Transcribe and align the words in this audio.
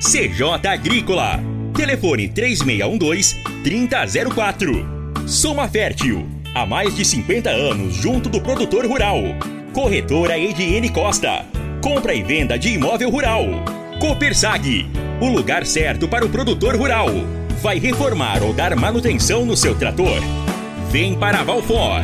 CJ 0.00 0.64
Agrícola. 0.68 1.40
Telefone 1.74 2.28
3612-3004. 2.28 5.26
Soma 5.26 5.68
Fértil. 5.68 6.24
Há 6.54 6.64
mais 6.64 6.94
de 6.94 7.04
50 7.04 7.50
anos 7.50 7.96
junto 7.96 8.28
do 8.28 8.40
produtor 8.40 8.86
rural. 8.86 9.20
Corretora 9.72 10.38
Ediene 10.38 10.88
Costa. 10.88 11.44
Compra 11.82 12.14
e 12.14 12.22
venda 12.22 12.56
de 12.56 12.68
imóvel 12.70 13.10
rural. 13.10 13.44
Copersag. 13.98 14.88
O 15.20 15.30
lugar 15.30 15.66
certo 15.66 16.06
para 16.06 16.24
o 16.24 16.28
produtor 16.28 16.76
rural. 16.76 17.08
Vai 17.60 17.80
reformar 17.80 18.40
ou 18.44 18.52
dar 18.52 18.76
manutenção 18.76 19.44
no 19.44 19.56
seu 19.56 19.74
trator? 19.74 20.20
Vem 20.92 21.18
para 21.18 21.42
Valfor. 21.42 22.02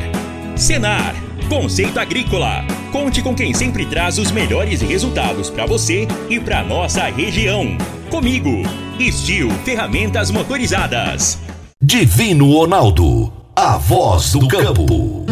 Senar. 0.57 1.15
Conceito 1.49 2.01
Agrícola. 2.01 2.74
Conte 2.95 3.23
com 3.23 3.35
quem 3.35 3.53
sempre 3.53 3.85
traz 3.85 4.19
os 4.19 4.31
melhores 4.31 4.81
resultados 4.81 5.51
para 5.51 5.67
você 5.67 6.07
e 6.31 6.39
para 6.39 6.63
nossa 6.63 7.03
região. 7.07 7.77
Comigo, 8.09 8.63
Estil 9.01 9.51
Ferramentas 9.65 10.31
Motorizadas. 10.31 11.37
Divino 11.83 12.53
Ronaldo, 12.53 13.33
a 13.57 13.77
voz 13.79 14.31
do 14.31 14.47
campo. 14.47 15.27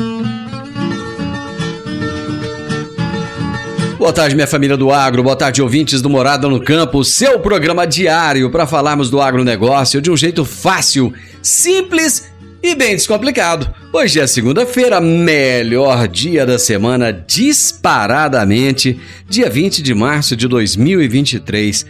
Boa 3.96 4.12
tarde, 4.12 4.34
minha 4.34 4.48
família 4.48 4.76
do 4.76 4.90
agro. 4.90 5.22
Boa 5.22 5.36
tarde, 5.36 5.62
ouvintes 5.62 6.02
do 6.02 6.10
Morada 6.10 6.48
no 6.48 6.60
Campo. 6.60 7.04
Seu 7.04 7.38
programa 7.38 7.86
diário 7.86 8.50
para 8.50 8.66
falarmos 8.66 9.08
do 9.08 9.20
agronegócio 9.20 10.02
de 10.02 10.10
um 10.10 10.16
jeito 10.16 10.44
fácil, 10.44 11.14
simples 11.40 12.31
e 12.62 12.74
bem 12.76 12.94
descomplicado. 12.94 13.74
Hoje 13.92 14.20
é 14.20 14.26
segunda-feira, 14.26 15.00
melhor 15.00 16.06
dia 16.06 16.46
da 16.46 16.58
semana 16.58 17.12
disparadamente, 17.12 19.00
dia 19.28 19.50
20 19.50 19.82
de 19.82 19.92
março 19.92 20.36
de 20.36 20.46
2023. 20.46 21.84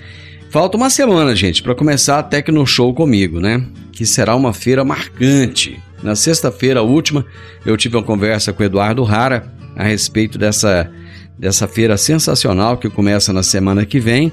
Falta 0.51 0.77
uma 0.77 0.89
semana, 0.89 1.37
gente, 1.37 1.63
para 1.63 1.75
começar 1.75 2.19
a 2.19 2.23
Tecno 2.23 2.67
Show 2.67 2.95
comigo, 2.95 3.39
né? 3.39 3.63
Que 3.93 4.07
será 4.07 4.35
uma 4.35 4.55
feira 4.55 4.83
marcante. 4.85 5.79
Na 6.03 6.17
sexta-feira 6.17 6.83
última, 6.83 7.25
eu 7.67 7.77
tive 7.77 7.97
uma 7.97 8.03
conversa 8.03 8.53
com 8.53 8.63
o 8.63 8.67
Eduardo 8.67 9.03
Rara 9.05 9.53
a 9.77 9.85
respeito 9.85 10.39
dessa, 10.39 10.91
dessa 11.39 11.69
feira 11.69 11.97
sensacional 11.97 12.79
que 12.79 12.89
começa 12.89 13.33
na 13.33 13.43
semana 13.43 13.85
que 13.85 14.01
vem 14.01 14.33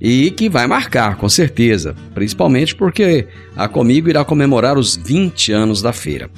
e 0.00 0.30
que 0.30 0.48
vai 0.48 0.66
marcar, 0.66 1.16
com 1.16 1.28
certeza, 1.28 1.94
principalmente 2.14 2.74
porque 2.74 3.26
a 3.56 3.68
Comigo 3.68 4.08
irá 4.08 4.24
comemorar 4.24 4.78
os 4.78 4.96
20 4.96 5.52
anos 5.52 5.82
da 5.82 5.92
feira. 5.92 6.30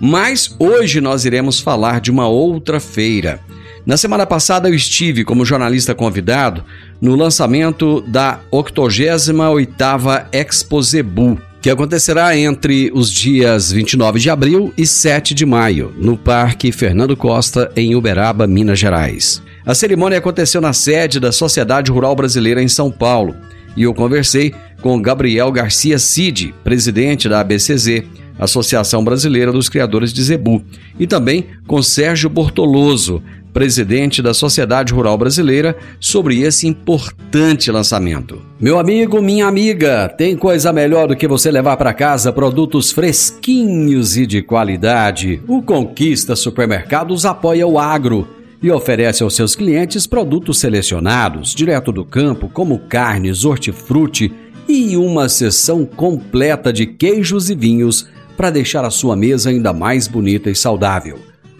Mas 0.00 0.54
hoje 0.58 1.00
nós 1.00 1.24
iremos 1.24 1.60
falar 1.60 2.00
de 2.00 2.10
uma 2.10 2.28
outra 2.28 2.80
feira. 2.80 3.40
Na 3.86 3.96
semana 3.96 4.26
passada 4.26 4.68
eu 4.68 4.74
estive 4.74 5.24
como 5.24 5.44
jornalista 5.44 5.94
convidado 5.94 6.64
no 7.00 7.14
lançamento 7.14 8.00
da 8.00 8.40
88ª 8.50 10.26
Expo 10.32 10.82
Zebu, 10.82 11.38
que 11.60 11.70
acontecerá 11.70 12.36
entre 12.36 12.90
os 12.94 13.10
dias 13.10 13.70
29 13.70 14.18
de 14.20 14.30
abril 14.30 14.72
e 14.76 14.86
7 14.86 15.34
de 15.34 15.46
maio, 15.46 15.94
no 15.96 16.16
Parque 16.16 16.72
Fernando 16.72 17.16
Costa, 17.16 17.70
em 17.76 17.94
Uberaba, 17.94 18.46
Minas 18.46 18.78
Gerais. 18.78 19.42
A 19.66 19.74
cerimônia 19.74 20.18
aconteceu 20.18 20.60
na 20.60 20.74
sede 20.74 21.18
da 21.18 21.32
Sociedade 21.32 21.90
Rural 21.90 22.14
Brasileira 22.14 22.62
em 22.62 22.68
São 22.68 22.90
Paulo 22.90 23.34
e 23.74 23.82
eu 23.82 23.94
conversei 23.94 24.54
com 24.82 25.00
Gabriel 25.00 25.50
Garcia 25.50 25.98
Cid, 25.98 26.54
presidente 26.62 27.28
da 27.30 27.40
ABCZ, 27.40 28.02
Associação 28.38 29.02
Brasileira 29.02 29.50
dos 29.50 29.70
Criadores 29.70 30.12
de 30.12 30.22
Zebu, 30.22 30.62
e 30.98 31.06
também 31.06 31.46
com 31.66 31.82
Sérgio 31.82 32.28
Bortoloso, 32.28 33.22
presidente 33.54 34.20
da 34.20 34.34
Sociedade 34.34 34.92
Rural 34.92 35.16
Brasileira, 35.16 35.76
sobre 35.98 36.42
esse 36.42 36.66
importante 36.66 37.70
lançamento. 37.70 38.42
Meu 38.60 38.78
amigo, 38.78 39.22
minha 39.22 39.46
amiga, 39.46 40.08
tem 40.08 40.36
coisa 40.36 40.72
melhor 40.72 41.08
do 41.08 41.16
que 41.16 41.26
você 41.26 41.50
levar 41.50 41.76
para 41.76 41.94
casa 41.94 42.32
produtos 42.32 42.90
fresquinhos 42.90 44.16
e 44.16 44.26
de 44.26 44.42
qualidade. 44.42 45.40
O 45.48 45.62
Conquista 45.62 46.36
Supermercados 46.36 47.24
apoia 47.24 47.66
o 47.66 47.78
agro 47.78 48.28
e 48.64 48.70
oferece 48.70 49.22
aos 49.22 49.36
seus 49.36 49.54
clientes 49.54 50.06
produtos 50.06 50.58
selecionados, 50.58 51.54
direto 51.54 51.92
do 51.92 52.02
campo, 52.02 52.48
como 52.48 52.78
carnes, 52.78 53.44
hortifruti 53.44 54.32
e 54.66 54.96
uma 54.96 55.28
seção 55.28 55.84
completa 55.84 56.72
de 56.72 56.86
queijos 56.86 57.50
e 57.50 57.54
vinhos 57.54 58.08
para 58.38 58.48
deixar 58.48 58.82
a 58.82 58.90
sua 58.90 59.14
mesa 59.14 59.50
ainda 59.50 59.74
mais 59.74 60.08
bonita 60.08 60.48
e 60.48 60.54
saudável. 60.54 61.18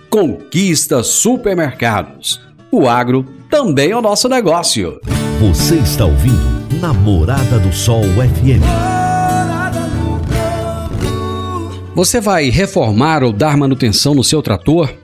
Conquista 0.08 1.02
Supermercados. 1.02 2.40
O 2.72 2.88
agro 2.88 3.26
também 3.50 3.90
é 3.90 3.96
o 3.96 4.00
nosso 4.00 4.26
negócio. 4.26 4.98
Você 5.38 5.74
está 5.74 6.06
ouvindo 6.06 6.80
Namorada 6.80 7.58
do 7.58 7.70
Sol 7.70 8.02
FM. 8.02 8.64
Você 11.94 12.18
vai 12.18 12.48
reformar 12.48 13.22
ou 13.22 13.30
dar 13.30 13.58
manutenção 13.58 14.14
no 14.14 14.24
seu 14.24 14.40
trator? 14.40 15.03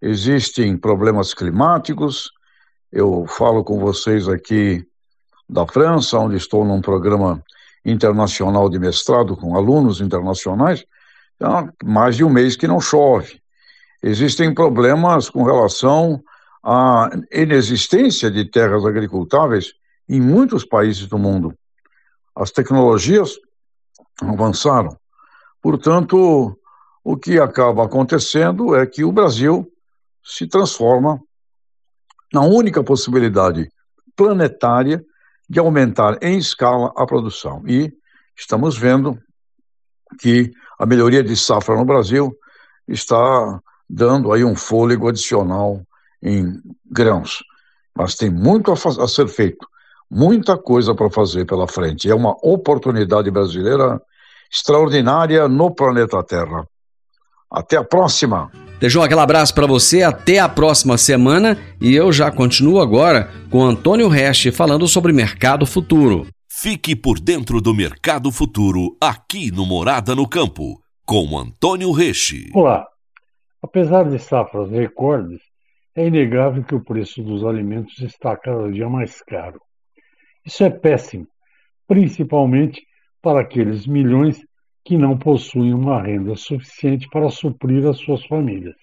existem 0.00 0.76
problemas 0.76 1.34
climáticos. 1.34 2.30
Eu 2.90 3.26
falo 3.26 3.62
com 3.62 3.78
vocês 3.78 4.28
aqui 4.28 4.84
da 5.48 5.66
França, 5.66 6.18
onde 6.18 6.36
estou 6.36 6.64
num 6.64 6.80
programa 6.80 7.42
internacional 7.84 8.68
de 8.68 8.78
mestrado 8.78 9.36
com 9.36 9.56
alunos 9.56 10.00
internacionais, 10.00 10.84
há 11.42 11.68
mais 11.84 12.16
de 12.16 12.24
um 12.24 12.30
mês 12.30 12.56
que 12.56 12.68
não 12.68 12.80
chove. 12.80 13.40
Existem 14.02 14.54
problemas 14.54 15.28
com 15.28 15.42
relação 15.42 16.22
à 16.62 17.10
inexistência 17.32 18.30
de 18.30 18.44
terras 18.44 18.84
agricultáveis 18.84 19.74
em 20.08 20.20
muitos 20.20 20.64
países 20.64 21.06
do 21.06 21.18
mundo. 21.18 21.54
As 22.34 22.50
tecnologias 22.50 23.32
avançaram. 24.22 24.96
Portanto, 25.62 26.56
o 27.04 27.16
que 27.16 27.38
acaba 27.38 27.84
acontecendo 27.84 28.74
é 28.74 28.86
que 28.86 29.04
o 29.04 29.12
Brasil 29.12 29.70
se 30.22 30.46
transforma 30.46 31.20
na 32.32 32.42
única 32.42 32.82
possibilidade 32.82 33.70
planetária 34.14 35.04
de 35.48 35.58
aumentar 35.58 36.18
em 36.22 36.38
escala 36.38 36.92
a 36.96 37.04
produção. 37.06 37.62
E 37.66 37.92
estamos 38.36 38.78
vendo 38.78 39.18
que 40.20 40.52
a 40.78 40.86
melhoria 40.86 41.22
de 41.22 41.36
safra 41.36 41.76
no 41.76 41.84
Brasil 41.84 42.32
está 42.86 43.60
dando 43.88 44.32
aí 44.32 44.44
um 44.44 44.54
fôlego 44.54 45.08
adicional 45.08 45.82
em 46.22 46.60
grãos. 46.86 47.42
Mas 47.96 48.14
tem 48.14 48.30
muito 48.30 48.70
a, 48.70 48.74
a 48.74 49.08
ser 49.08 49.28
feito, 49.28 49.66
muita 50.08 50.56
coisa 50.56 50.94
para 50.94 51.10
fazer 51.10 51.44
pela 51.44 51.66
frente. 51.66 52.08
É 52.08 52.14
uma 52.14 52.36
oportunidade 52.42 53.30
brasileira 53.30 54.00
extraordinária 54.52 55.48
no 55.48 55.74
planeta 55.74 56.22
Terra. 56.22 56.66
Até 57.50 57.76
a 57.76 57.84
próxima! 57.84 58.50
Deixou 58.80 59.02
aquele 59.02 59.20
abraço 59.20 59.54
para 59.54 59.66
você, 59.66 60.02
até 60.02 60.38
a 60.38 60.48
próxima 60.48 60.96
semana 60.96 61.58
e 61.78 61.94
eu 61.94 62.10
já 62.10 62.32
continuo 62.32 62.80
agora 62.80 63.28
com 63.50 63.62
Antônio 63.62 64.08
Reste 64.08 64.50
falando 64.50 64.88
sobre 64.88 65.12
mercado 65.12 65.66
futuro. 65.66 66.26
Fique 66.48 66.96
por 66.96 67.20
dentro 67.20 67.60
do 67.60 67.74
mercado 67.74 68.32
futuro 68.32 68.96
aqui 68.98 69.50
no 69.50 69.66
Morada 69.66 70.14
no 70.14 70.26
Campo, 70.26 70.80
com 71.04 71.38
Antônio 71.38 71.92
Reche. 71.92 72.50
Olá! 72.54 72.86
Apesar 73.62 74.08
de 74.08 74.18
safras 74.18 74.70
recordes, 74.70 75.42
é 75.94 76.06
inegável 76.06 76.64
que 76.64 76.74
o 76.74 76.82
preço 76.82 77.22
dos 77.22 77.44
alimentos 77.44 77.98
está 77.98 78.34
cada 78.34 78.72
dia 78.72 78.88
mais 78.88 79.20
caro. 79.24 79.60
Isso 80.42 80.64
é 80.64 80.70
péssimo, 80.70 81.26
principalmente 81.86 82.80
para 83.20 83.42
aqueles 83.42 83.86
milhões 83.86 84.40
que 84.90 84.98
não 84.98 85.16
possuem 85.16 85.72
uma 85.72 86.02
renda 86.02 86.34
suficiente 86.34 87.08
para 87.10 87.30
suprir 87.30 87.86
as 87.86 87.96
suas 87.98 88.26
famílias. 88.26 88.74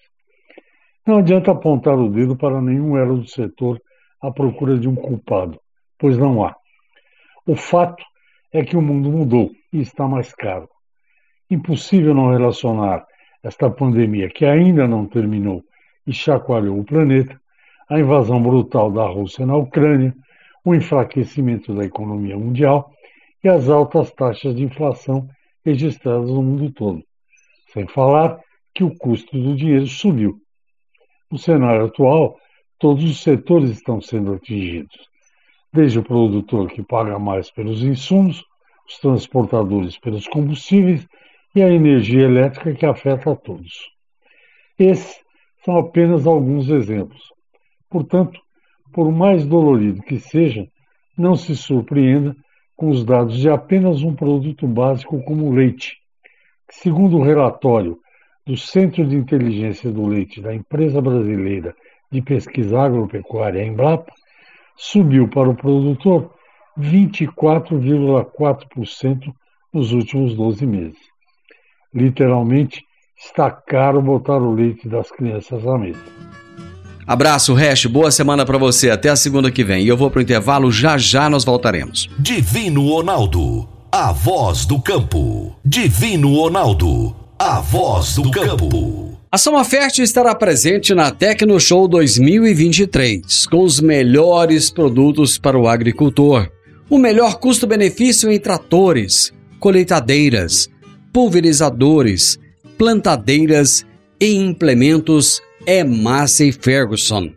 Não 1.06 1.18
adianta 1.18 1.52
apontar 1.52 2.00
o 2.00 2.10
dedo 2.10 2.34
para 2.34 2.62
nenhum 2.62 2.98
elo 2.98 3.18
do 3.18 3.28
setor 3.28 3.78
à 4.22 4.32
procura 4.32 4.78
de 4.78 4.88
um 4.88 4.96
culpado, 4.96 5.60
pois 6.00 6.18
não 6.18 6.46
há. 6.46 6.56
O 7.46 7.58
fato 7.58 8.02
é 8.54 8.64
que 8.64 8.78
o 8.78 8.82
mundo 8.82 9.12
mudou 9.12 9.52
e 9.74 9.82
está 9.82 10.08
mais 10.08 10.34
caro. 10.34 10.70
Impossível 11.52 12.14
não 12.14 12.32
relacionar 12.32 13.06
esta 13.44 13.70
pandemia, 13.70 14.30
que 14.30 14.46
ainda 14.46 14.88
não 14.88 15.08
terminou 15.08 15.62
e 16.08 16.14
chacoalhou 16.14 16.80
o 16.80 16.86
planeta, 16.86 17.38
a 17.90 18.00
invasão 18.00 18.42
brutal 18.42 18.90
da 18.90 19.06
Rússia 19.06 19.46
na 19.46 19.58
Ucrânia, 19.58 20.16
o 20.64 20.74
enfraquecimento 20.74 21.76
da 21.76 21.84
economia 21.84 22.38
mundial 22.38 22.94
e 23.44 23.50
as 23.50 23.68
altas 23.68 24.10
taxas 24.12 24.56
de 24.56 24.64
inflação 24.64 25.28
registradas 25.68 26.30
no 26.30 26.42
mundo 26.42 26.72
todo. 26.72 27.04
Sem 27.74 27.86
falar 27.88 28.40
que 28.74 28.86
o 28.86 28.96
custo 28.96 29.38
do 29.38 29.54
dinheiro 29.54 29.86
subiu. 29.86 30.40
No 31.30 31.38
cenário 31.38 31.86
atual, 31.86 32.40
todos 32.80 33.04
os 33.04 33.22
setores 33.22 33.72
estão 33.72 34.00
sendo 34.00 34.34
atingidos, 34.34 34.96
desde 35.74 36.00
o 36.00 36.04
produtor 36.04 36.70
que 36.70 36.82
paga 36.82 37.20
mais 37.20 37.52
pelos 37.52 37.84
insumos, 37.84 38.42
os 38.88 38.98
transportadores 39.00 40.00
pelos 40.00 40.26
combustíveis 40.28 41.06
e 41.54 41.62
a 41.62 41.70
energia 41.70 42.22
elétrica 42.22 42.74
que 42.74 42.86
afeta 42.86 43.32
a 43.32 43.36
todos. 43.36 43.74
Esses 44.80 45.20
são 45.66 45.78
apenas 45.78 46.26
alguns 46.26 46.70
exemplos. 46.70 47.22
Portanto, 47.90 48.40
por 48.94 49.12
mais 49.12 49.46
dolorido 49.46 50.02
que 50.02 50.18
seja, 50.18 50.66
não 51.18 51.36
se 51.36 51.58
surpreenda 51.58 52.34
com 52.78 52.90
os 52.90 53.04
dados 53.04 53.38
de 53.40 53.50
apenas 53.50 54.02
um 54.04 54.16
produto 54.16 54.66
básico 54.68 55.22
como 55.24 55.48
o 55.48 55.54
leite, 55.54 55.98
segundo 56.70 57.18
o 57.18 57.24
relatório 57.24 58.00
do 58.46 58.56
Centro 58.56 59.04
de 59.06 59.16
Inteligência 59.16 59.92
do 59.92 60.08
Leite 60.08 60.40
da 60.40 60.54
Empresa 60.54 61.02
Brasileira 61.02 61.76
de 62.10 62.22
Pesquisa 62.22 62.80
Agropecuária, 62.80 63.66
Embrapa, 63.66 64.14
subiu 64.78 65.28
para 65.28 65.50
o 65.50 65.56
produtor 65.56 66.34
24,4% 66.80 69.34
nos 69.74 69.92
últimos 69.92 70.34
12 70.36 70.66
meses. 70.66 70.98
Literalmente, 71.94 72.82
está 73.18 73.52
caro 73.52 74.02
botar 74.02 74.38
o 74.38 74.54
leite 74.54 74.88
das 74.88 75.12
crianças 75.12 75.68
à 75.68 75.78
mesa. 75.78 76.00
Abraço, 77.08 77.54
Hash, 77.54 77.86
boa 77.86 78.12
semana 78.12 78.46
para 78.46 78.58
você. 78.58 78.90
Até 78.90 79.08
a 79.08 79.16
segunda 79.16 79.50
que 79.50 79.64
vem. 79.64 79.86
E 79.86 79.88
eu 79.88 79.96
vou 79.96 80.12
pro 80.12 80.22
intervalo, 80.22 80.70
já 80.70 80.98
já 80.98 81.30
nós 81.30 81.46
voltaremos. 81.46 82.10
Divino 82.20 82.86
Ronaldo, 82.86 83.66
a 83.90 84.12
voz 84.12 84.66
do 84.66 84.78
campo. 84.82 85.56
Divino 85.64 86.36
Ronaldo, 86.36 87.16
a 87.40 87.62
voz 87.62 88.16
do 88.16 88.30
campo. 88.30 89.18
A 89.32 89.38
Soma 89.38 89.64
Fértil 89.64 90.04
estará 90.04 90.36
presente 90.36 90.94
na 90.94 91.10
Tecno 91.10 91.58
Show 91.62 91.88
2023, 91.88 93.48
com 93.48 93.64
os 93.64 93.80
melhores 93.80 94.70
produtos 94.70 95.38
para 95.38 95.58
o 95.58 95.66
agricultor. 95.66 96.50
O 96.90 96.98
melhor 96.98 97.36
custo-benefício 97.36 98.30
em 98.30 98.38
tratores, 98.38 99.32
colheitadeiras, 99.62 100.68
pulverizadores, 101.14 102.38
plantadeiras 102.78 103.86
e 104.20 104.36
implementos 104.36 105.42
é 105.68 105.84
Massey 105.84 106.54
Ferguson, 106.54 107.30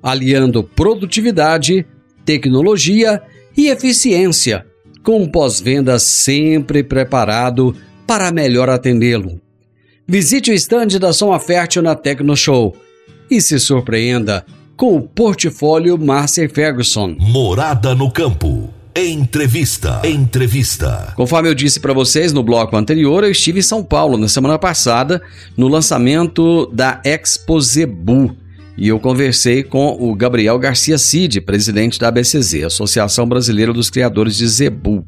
aliando 0.00 0.62
produtividade, 0.62 1.84
tecnologia 2.24 3.20
e 3.56 3.66
eficiência, 3.66 4.64
com 5.02 5.20
um 5.20 5.28
pós-venda 5.28 5.98
sempre 5.98 6.84
preparado 6.84 7.76
para 8.06 8.30
melhor 8.30 8.70
atendê-lo. 8.70 9.40
Visite 10.06 10.52
o 10.52 10.54
estande 10.54 11.00
da 11.00 11.12
Soma 11.12 11.40
Fértil 11.40 11.82
na 11.82 11.96
Tecno 11.96 12.36
Show 12.36 12.76
e 13.28 13.40
se 13.40 13.58
surpreenda 13.58 14.46
com 14.76 14.96
o 14.96 15.02
portfólio 15.02 15.98
Massey 15.98 16.48
Ferguson. 16.48 17.16
Morada 17.18 17.92
no 17.92 18.08
campo. 18.10 18.72
Entrevista. 18.96 20.00
Entrevista. 20.04 21.12
Conforme 21.16 21.48
eu 21.48 21.54
disse 21.54 21.80
para 21.80 21.92
vocês 21.92 22.32
no 22.32 22.44
bloco 22.44 22.76
anterior, 22.76 23.24
eu 23.24 23.30
estive 23.32 23.58
em 23.58 23.62
São 23.62 23.82
Paulo 23.82 24.16
na 24.16 24.28
semana 24.28 24.56
passada 24.56 25.20
no 25.56 25.66
lançamento 25.66 26.70
da 26.72 27.00
Expo 27.04 27.60
Zebu. 27.60 28.36
E 28.78 28.86
eu 28.86 29.00
conversei 29.00 29.64
com 29.64 29.96
o 29.98 30.14
Gabriel 30.14 30.56
Garcia 30.60 30.96
Cid, 30.96 31.40
presidente 31.40 31.98
da 31.98 32.06
ABCZ, 32.06 32.62
Associação 32.66 33.26
Brasileira 33.28 33.72
dos 33.72 33.90
Criadores 33.90 34.36
de 34.36 34.46
Zebu. 34.46 35.04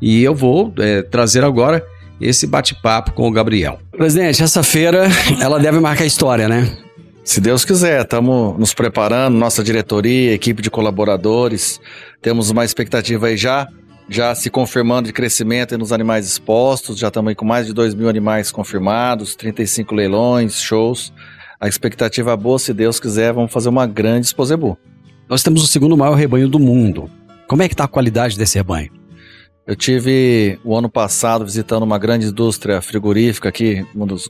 E 0.00 0.20
eu 0.24 0.34
vou 0.34 0.74
é, 0.78 1.02
trazer 1.02 1.44
agora 1.44 1.86
esse 2.20 2.44
bate-papo 2.44 3.12
com 3.12 3.28
o 3.28 3.30
Gabriel. 3.30 3.78
Presidente, 3.96 4.42
essa 4.42 4.64
feira 4.64 5.06
ela 5.40 5.60
deve 5.60 5.78
marcar 5.78 6.04
história, 6.06 6.48
né? 6.48 6.76
Se 7.24 7.40
Deus 7.40 7.64
quiser, 7.64 8.02
estamos 8.02 8.58
nos 8.58 8.74
preparando, 8.74 9.38
nossa 9.38 9.62
diretoria, 9.62 10.34
equipe 10.34 10.60
de 10.60 10.68
colaboradores, 10.68 11.80
temos 12.20 12.50
uma 12.50 12.64
expectativa 12.64 13.28
aí 13.28 13.36
já, 13.36 13.68
já 14.08 14.34
se 14.34 14.50
confirmando 14.50 15.06
de 15.06 15.12
crescimento 15.12 15.78
nos 15.78 15.92
animais 15.92 16.26
expostos, 16.26 16.98
já 16.98 17.08
estamos 17.08 17.28
aí 17.28 17.36
com 17.36 17.44
mais 17.44 17.68
de 17.68 17.72
2 17.72 17.94
mil 17.94 18.08
animais 18.08 18.50
confirmados, 18.50 19.36
35 19.36 19.94
leilões, 19.94 20.60
shows. 20.60 21.12
A 21.60 21.68
expectativa 21.68 22.32
é 22.32 22.36
boa, 22.36 22.58
se 22.58 22.74
Deus 22.74 22.98
quiser, 22.98 23.32
vamos 23.32 23.52
fazer 23.52 23.68
uma 23.68 23.86
grande 23.86 24.26
Exposebu. 24.26 24.76
Nós 25.28 25.44
temos 25.44 25.62
o 25.62 25.68
segundo 25.68 25.96
maior 25.96 26.14
rebanho 26.14 26.48
do 26.48 26.58
mundo. 26.58 27.08
Como 27.46 27.62
é 27.62 27.68
que 27.68 27.74
está 27.74 27.84
a 27.84 27.88
qualidade 27.88 28.36
desse 28.36 28.58
rebanho? 28.58 28.90
Eu 29.64 29.76
tive 29.76 30.58
o 30.64 30.76
ano 30.76 30.90
passado 30.90 31.44
visitando 31.44 31.84
uma 31.84 32.00
grande 32.00 32.26
indústria 32.26 32.82
frigorífica 32.82 33.48
aqui, 33.48 33.86
um 33.94 34.06
dos 34.06 34.28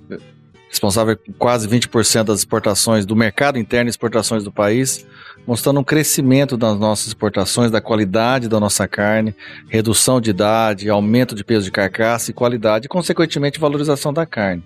responsável 0.73 1.19
por 1.19 1.35
quase 1.35 1.69
20% 1.69 2.25
das 2.25 2.39
exportações 2.39 3.05
do 3.05 3.15
mercado 3.15 3.59
interno 3.59 3.89
e 3.89 3.91
exportações 3.91 4.43
do 4.43 4.51
país, 4.51 5.07
mostrando 5.47 5.81
um 5.81 5.85
crescimento 5.85 6.57
das 6.57 6.79
nossas 6.79 7.09
exportações, 7.09 7.71
da 7.71 7.79
qualidade 7.79 8.49
da 8.49 8.59
nossa 8.59 8.89
carne, 8.89 9.37
redução 9.69 10.19
de 10.19 10.31
idade, 10.31 10.89
aumento 10.89 11.35
de 11.35 11.45
peso 11.45 11.67
de 11.67 11.71
carcaça 11.71 12.31
e 12.31 12.35
qualidade, 12.35 12.87
e 12.87 12.89
consequentemente 12.89 13.61
valorização 13.61 14.15
da 14.15 14.25
carne. 14.25 14.63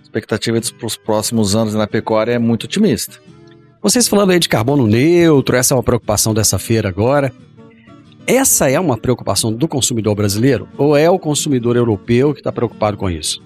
A 0.00 0.02
expectativa 0.02 0.58
para 0.78 0.86
os 0.86 0.96
próximos 0.96 1.54
anos 1.54 1.74
na 1.74 1.86
pecuária 1.86 2.32
é 2.32 2.38
muito 2.38 2.64
otimista. 2.64 3.20
Vocês 3.82 4.08
falando 4.08 4.30
aí 4.30 4.38
de 4.38 4.48
carbono 4.48 4.86
neutro, 4.86 5.54
essa 5.54 5.74
é 5.74 5.76
uma 5.76 5.82
preocupação 5.82 6.32
dessa 6.32 6.58
feira 6.58 6.88
agora. 6.88 7.30
Essa 8.26 8.70
é 8.70 8.80
uma 8.80 8.96
preocupação 8.96 9.52
do 9.52 9.68
consumidor 9.68 10.14
brasileiro 10.14 10.66
ou 10.78 10.96
é 10.96 11.10
o 11.10 11.18
consumidor 11.18 11.76
europeu 11.76 12.32
que 12.32 12.40
está 12.40 12.52
preocupado 12.52 12.96
com 12.96 13.10
isso? 13.10 13.42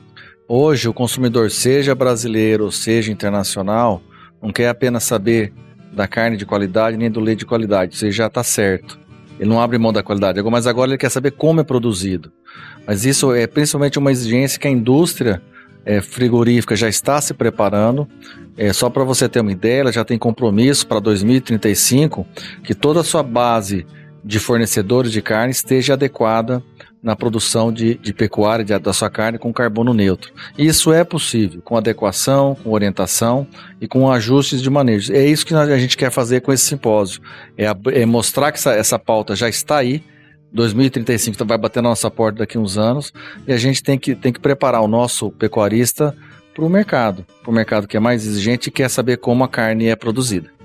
Hoje, 0.48 0.88
o 0.88 0.94
consumidor, 0.94 1.50
seja 1.50 1.92
brasileiro, 1.92 2.70
seja 2.70 3.10
internacional, 3.10 4.00
não 4.40 4.52
quer 4.52 4.68
apenas 4.68 5.02
saber 5.02 5.52
da 5.92 6.06
carne 6.06 6.36
de 6.36 6.46
qualidade 6.46 6.96
nem 6.96 7.10
do 7.10 7.18
leite 7.18 7.40
de 7.40 7.46
qualidade. 7.46 7.96
Isso 7.96 8.10
já 8.12 8.28
está 8.28 8.44
certo. 8.44 8.96
Ele 9.40 9.48
não 9.48 9.60
abre 9.60 9.76
mão 9.76 9.92
da 9.92 10.04
qualidade. 10.04 10.40
Mas 10.42 10.68
agora 10.68 10.90
ele 10.90 10.98
quer 10.98 11.10
saber 11.10 11.32
como 11.32 11.60
é 11.60 11.64
produzido. 11.64 12.30
Mas 12.86 13.04
isso 13.04 13.34
é 13.34 13.46
principalmente 13.48 13.98
uma 13.98 14.12
exigência 14.12 14.60
que 14.60 14.68
a 14.68 14.70
indústria 14.70 15.42
é, 15.84 16.00
frigorífica 16.00 16.76
já 16.76 16.88
está 16.88 17.20
se 17.20 17.34
preparando. 17.34 18.06
É, 18.56 18.72
só 18.72 18.88
para 18.88 19.02
você 19.02 19.28
ter 19.28 19.40
uma 19.40 19.50
ideia, 19.50 19.80
ela 19.80 19.92
já 19.92 20.04
tem 20.04 20.16
compromisso 20.16 20.86
para 20.86 21.00
2035 21.00 22.24
que 22.62 22.74
toda 22.74 23.00
a 23.00 23.04
sua 23.04 23.22
base 23.22 23.84
de 24.24 24.38
fornecedores 24.38 25.10
de 25.10 25.20
carne 25.20 25.50
esteja 25.50 25.94
adequada 25.94 26.62
na 27.06 27.14
produção 27.14 27.72
de, 27.72 27.94
de 27.94 28.12
pecuária 28.12 28.64
de, 28.64 28.76
da 28.76 28.92
sua 28.92 29.08
carne 29.08 29.38
com 29.38 29.52
carbono 29.52 29.94
neutro. 29.94 30.32
Isso 30.58 30.92
é 30.92 31.04
possível 31.04 31.62
com 31.62 31.76
adequação, 31.76 32.56
com 32.56 32.72
orientação 32.72 33.46
e 33.80 33.86
com 33.86 34.10
ajustes 34.10 34.60
de 34.60 34.68
manejo. 34.68 35.12
É 35.12 35.24
isso 35.24 35.46
que 35.46 35.54
a 35.54 35.78
gente 35.78 35.96
quer 35.96 36.10
fazer 36.10 36.40
com 36.40 36.52
esse 36.52 36.64
simpósio. 36.64 37.22
É, 37.56 37.66
é 37.92 38.04
mostrar 38.04 38.50
que 38.50 38.58
essa, 38.58 38.72
essa 38.72 38.98
pauta 38.98 39.36
já 39.36 39.48
está 39.48 39.76
aí. 39.76 40.02
2035 40.52 41.44
vai 41.44 41.56
bater 41.56 41.80
na 41.80 41.90
nossa 41.90 42.10
porta 42.10 42.40
daqui 42.40 42.56
a 42.56 42.60
uns 42.60 42.76
anos 42.76 43.12
e 43.46 43.52
a 43.52 43.56
gente 43.56 43.84
tem 43.84 43.96
que, 43.96 44.16
tem 44.16 44.32
que 44.32 44.40
preparar 44.40 44.80
o 44.80 44.88
nosso 44.88 45.30
pecuarista 45.30 46.12
para 46.52 46.64
o 46.64 46.68
mercado, 46.68 47.24
para 47.40 47.50
o 47.52 47.54
mercado 47.54 47.86
que 47.86 47.96
é 47.96 48.00
mais 48.00 48.26
exigente 48.26 48.68
e 48.68 48.72
quer 48.72 48.90
saber 48.90 49.18
como 49.18 49.44
a 49.44 49.48
carne 49.48 49.86
é 49.86 49.94
produzida. 49.94 50.55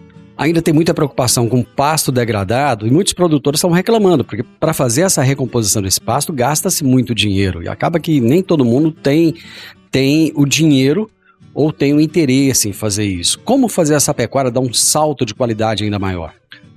Ainda 0.42 0.60
tem 0.60 0.74
muita 0.74 0.92
preocupação 0.92 1.48
com 1.48 1.62
pasto 1.62 2.12
degradado 2.12 2.88
e 2.88 2.92
muitos 2.92 3.14
produtores 3.14 3.60
estão 3.60 3.70
reclamando, 3.70 4.24
porque 4.24 4.44
para 4.60 4.74
fazer 4.74 5.04
essa 5.04 5.22
recomposição 5.22 5.84
desse 5.84 6.02
pasto 6.02 6.34
gasta-se 6.34 6.84
muito 6.84 7.14
dinheiro 7.14 7.62
e 7.62 7.68
acaba 7.68 8.00
que 8.00 8.20
nem 8.20 8.42
todo 8.42 8.66
mundo 8.66 8.92
tem, 8.92 9.36
tem 9.92 10.32
o 10.36 10.44
dinheiro 10.44 11.08
ou 11.54 11.72
tem 11.72 11.94
o 11.94 12.02
interesse 12.02 12.68
em 12.68 12.74
fazer 12.74 13.06
isso. 13.06 13.40
Como 13.42 13.70
fazer 13.70 13.94
essa 13.94 14.16
pecuária 14.16 14.50
dar 14.50 14.62
um 14.62 14.74
salto 14.74 15.28
de 15.28 15.36
qualidade 15.36 15.84
ainda 15.84 16.00
maior? 16.00 16.34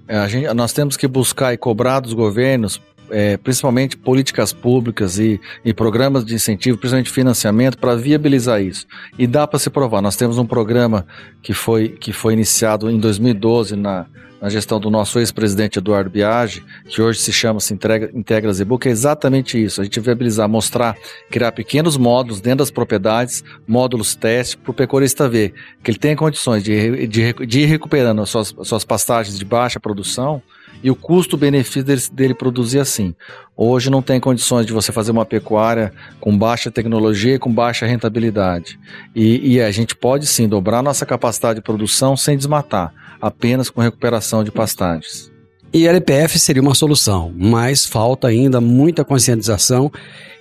É, 0.06 0.28
gente, 0.28 0.52
nós 0.52 0.74
temos 0.74 0.94
que 0.94 1.08
buscar 1.08 1.54
e 1.54 1.56
cobrar 1.56 2.00
dos 2.00 2.12
governos 2.12 2.78
é, 3.16 3.36
principalmente 3.36 3.96
políticas 3.96 4.52
públicas 4.52 5.20
e, 5.20 5.40
e, 5.64 5.72
programas 5.72 6.24
de 6.24 6.34
incentivo, 6.34 6.76
principalmente 6.76 7.12
financiamento, 7.12 7.78
para 7.78 7.94
viabilizar 7.94 8.60
isso. 8.60 8.88
E 9.16 9.24
dá 9.24 9.46
para 9.46 9.60
se 9.60 9.70
provar. 9.70 10.02
Nós 10.02 10.16
temos 10.16 10.36
um 10.36 10.44
programa 10.44 11.06
que 11.40 11.54
foi, 11.54 11.90
que 11.90 12.12
foi 12.12 12.32
iniciado 12.32 12.90
em 12.90 12.98
2012 12.98 13.76
na, 13.76 14.06
na 14.40 14.48
gestão 14.48 14.78
do 14.78 14.90
nosso 14.90 15.18
ex-presidente 15.18 15.78
Eduardo 15.78 16.10
Biagi, 16.10 16.64
que 16.88 17.00
hoje 17.00 17.20
se 17.20 17.32
chama 17.32 17.60
se 17.60 17.72
Integra, 17.72 18.10
Integra 18.14 18.52
que 18.80 18.88
é 18.88 18.92
exatamente 18.92 19.62
isso. 19.62 19.80
A 19.80 19.84
gente 19.84 19.98
viabilizar, 20.00 20.48
mostrar, 20.48 20.96
criar 21.30 21.52
pequenos 21.52 21.96
módulos 21.96 22.40
dentro 22.40 22.58
das 22.58 22.70
propriedades, 22.70 23.42
módulos 23.66 24.14
teste, 24.14 24.56
para 24.56 24.70
o 24.70 24.74
pecuarista 24.74 25.28
ver 25.28 25.54
que 25.82 25.90
ele 25.90 25.98
tem 25.98 26.14
condições 26.14 26.62
de, 26.62 27.06
de, 27.06 27.32
de 27.32 27.60
ir 27.60 27.66
recuperando 27.66 28.20
as 28.20 28.30
suas, 28.30 28.54
as 28.58 28.68
suas 28.68 28.84
pastagens 28.84 29.38
de 29.38 29.44
baixa 29.44 29.80
produção 29.80 30.42
e 30.82 30.90
o 30.90 30.94
custo-benefício 30.94 31.82
dele, 31.82 32.02
dele, 32.12 32.34
produzir 32.34 32.78
assim. 32.78 33.14
Hoje 33.56 33.88
não 33.88 34.02
tem 34.02 34.20
condições 34.20 34.66
de 34.66 34.72
você 34.72 34.92
fazer 34.92 35.12
uma 35.12 35.24
pecuária 35.24 35.92
com 36.20 36.36
baixa 36.36 36.70
tecnologia 36.70 37.36
e 37.36 37.38
com 37.38 37.50
baixa 37.50 37.86
rentabilidade. 37.86 38.78
E, 39.14 39.54
e 39.54 39.60
a 39.62 39.70
gente 39.70 39.96
pode 39.96 40.26
sim 40.26 40.46
dobrar 40.46 40.82
nossa 40.82 41.06
capacidade 41.06 41.60
de 41.60 41.62
produção 41.62 42.16
sem 42.16 42.36
desmatar, 42.36 42.92
apenas 43.20 43.70
com 43.70 43.80
recuperação 43.80 44.42
de 44.44 44.50
pastagens. 44.50 45.32
E 45.72 45.88
LPF 45.88 46.38
seria 46.38 46.62
uma 46.62 46.74
solução, 46.74 47.34
mas 47.36 47.84
falta 47.84 48.28
ainda 48.28 48.60
muita 48.60 49.04
conscientização 49.04 49.90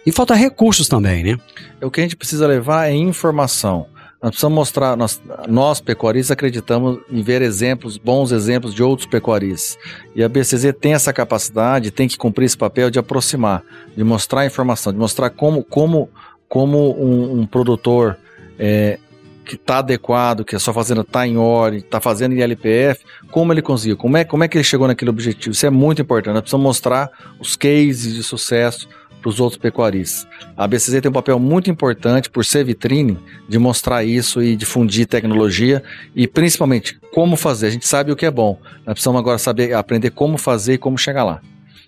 e 0.06 0.12
falta 0.12 0.36
recursos 0.36 0.88
também, 0.88 1.24
né? 1.24 1.38
O 1.82 1.89
que 1.89 2.01
a 2.01 2.03
gente 2.03 2.15
precisa 2.15 2.46
levar 2.46 2.88
é 2.88 2.94
informação. 2.94 3.88
Nós 4.22 4.30
precisamos 4.30 4.56
mostrar, 4.56 4.96
nós, 4.96 5.22
nós 5.50 5.82
pecuaristas 5.82 6.32
acreditamos 6.32 7.00
em 7.12 7.22
ver 7.22 7.42
exemplos, 7.42 7.98
bons 7.98 8.32
exemplos 8.32 8.74
de 8.74 8.82
outros 8.82 9.06
pecuaristas. 9.06 9.77
E 10.15 10.24
a 10.24 10.30
BCZ 10.30 10.74
tem 10.80 10.94
essa 10.94 11.12
capacidade, 11.12 11.92
tem 11.92 12.08
que 12.08 12.18
cumprir 12.18 12.46
esse 12.46 12.58
papel 12.58 12.89
de 12.89 12.98
aproximar, 12.98 13.63
de 13.98 14.03
mostrar 14.03 14.46
informação, 14.46 14.94
de 14.94 15.00
mostrar 15.00 15.30
como, 15.30 15.62
como, 15.62 16.10
como 16.48 16.96
um, 16.98 17.42
um 17.42 17.46
produtor 17.46 18.18
é, 18.58 18.98
que 19.46 19.56
está 19.56 19.80
adequado, 19.80 20.44
que 20.44 20.56
a 20.56 20.60
sua 20.60 20.74
fazenda 20.74 21.02
está 21.02 21.28
em 21.28 21.38
ordem, 21.38 21.80
está 21.80 22.00
fazendo 22.00 22.34
em 22.34 22.42
LPF, 22.42 23.04
como 23.32 23.52
ele 23.52 23.62
conseguiu, 23.62 23.98
como 23.98 24.18
é, 24.18 24.24
como 24.24 24.44
é 24.44 24.48
que 24.48 24.58
ele 24.58 24.64
chegou 24.64 24.88
naquele 24.88 25.10
objetivo. 25.10 25.52
Isso 25.52 25.66
é 25.66 25.70
muito 25.70 26.02
importante. 26.02 26.34
Nós 26.34 26.42
precisamos 26.42 26.64
mostrar 26.64 27.10
os 27.40 27.56
cases 27.56 28.14
de 28.16 28.24
sucesso 28.24 28.88
para 29.22 29.30
os 29.30 29.40
outros 29.40 29.58
pecuaristas. 29.58 30.28
A 30.56 30.68
BCZ 30.68 31.02
tem 31.02 31.10
um 31.10 31.14
papel 31.14 31.40
muito 31.40 31.72
importante, 31.72 32.30
por 32.30 32.44
ser 32.44 32.66
vitrine, 32.66 33.18
de 33.48 33.58
mostrar 33.58 34.04
isso 34.04 34.44
e 34.44 34.56
difundir 34.56 35.08
tecnologia 35.08 35.82
e 36.14 36.28
principalmente 36.28 37.00
como 37.14 37.38
fazer. 37.38 37.68
A 37.68 37.72
gente 37.72 37.88
sabe 37.88 38.12
o 38.12 38.16
que 38.16 38.26
é 38.26 38.32
bom, 38.32 38.60
nós 38.86 38.94
precisamos 38.94 39.20
agora 39.20 39.38
saber 39.38 39.74
aprender 39.74 40.12
como 40.12 40.38
fazer 40.38 40.74
e 40.74 40.78
como 40.78 40.98
chegar 40.98 41.24
lá. 41.24 41.42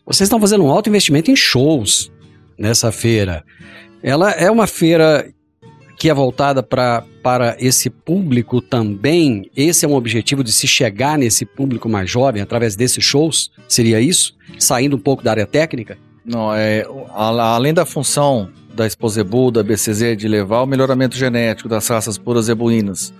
Vocês 0.05 0.27
estão 0.27 0.39
fazendo 0.39 0.63
um 0.63 0.69
alto 0.69 0.87
investimento 0.87 1.29
em 1.29 1.35
shows 1.35 2.11
nessa 2.57 2.91
feira. 2.91 3.43
Ela 4.01 4.31
é 4.31 4.49
uma 4.49 4.67
feira 4.67 5.27
que 5.97 6.09
é 6.09 6.13
voltada 6.13 6.61
pra, 6.61 7.03
para 7.23 7.55
esse 7.59 7.89
público 7.89 8.61
também? 8.61 9.49
Esse 9.55 9.85
é 9.85 9.87
um 9.87 9.95
objetivo 9.95 10.43
de 10.43 10.51
se 10.51 10.67
chegar 10.67 11.17
nesse 11.17 11.45
público 11.45 11.89
mais 11.89 12.09
jovem 12.09 12.41
através 12.41 12.75
desses 12.75 13.03
shows? 13.03 13.51
Seria 13.67 13.99
isso? 13.99 14.35
Saindo 14.59 14.95
um 14.95 14.99
pouco 14.99 15.23
da 15.23 15.31
área 15.31 15.45
técnica? 15.45 15.97
Não, 16.25 16.53
é, 16.53 16.85
além 17.13 17.73
da 17.73 17.85
função 17.85 18.49
da 18.73 18.85
Esposebu, 18.85 19.51
da 19.51 19.63
BCZ, 19.63 20.17
de 20.17 20.27
levar 20.27 20.61
o 20.61 20.65
melhoramento 20.65 21.15
genético 21.15 21.69
das 21.69 21.87
raças 21.87 22.17
puras 22.17 22.45
zebuínas, 22.45 23.13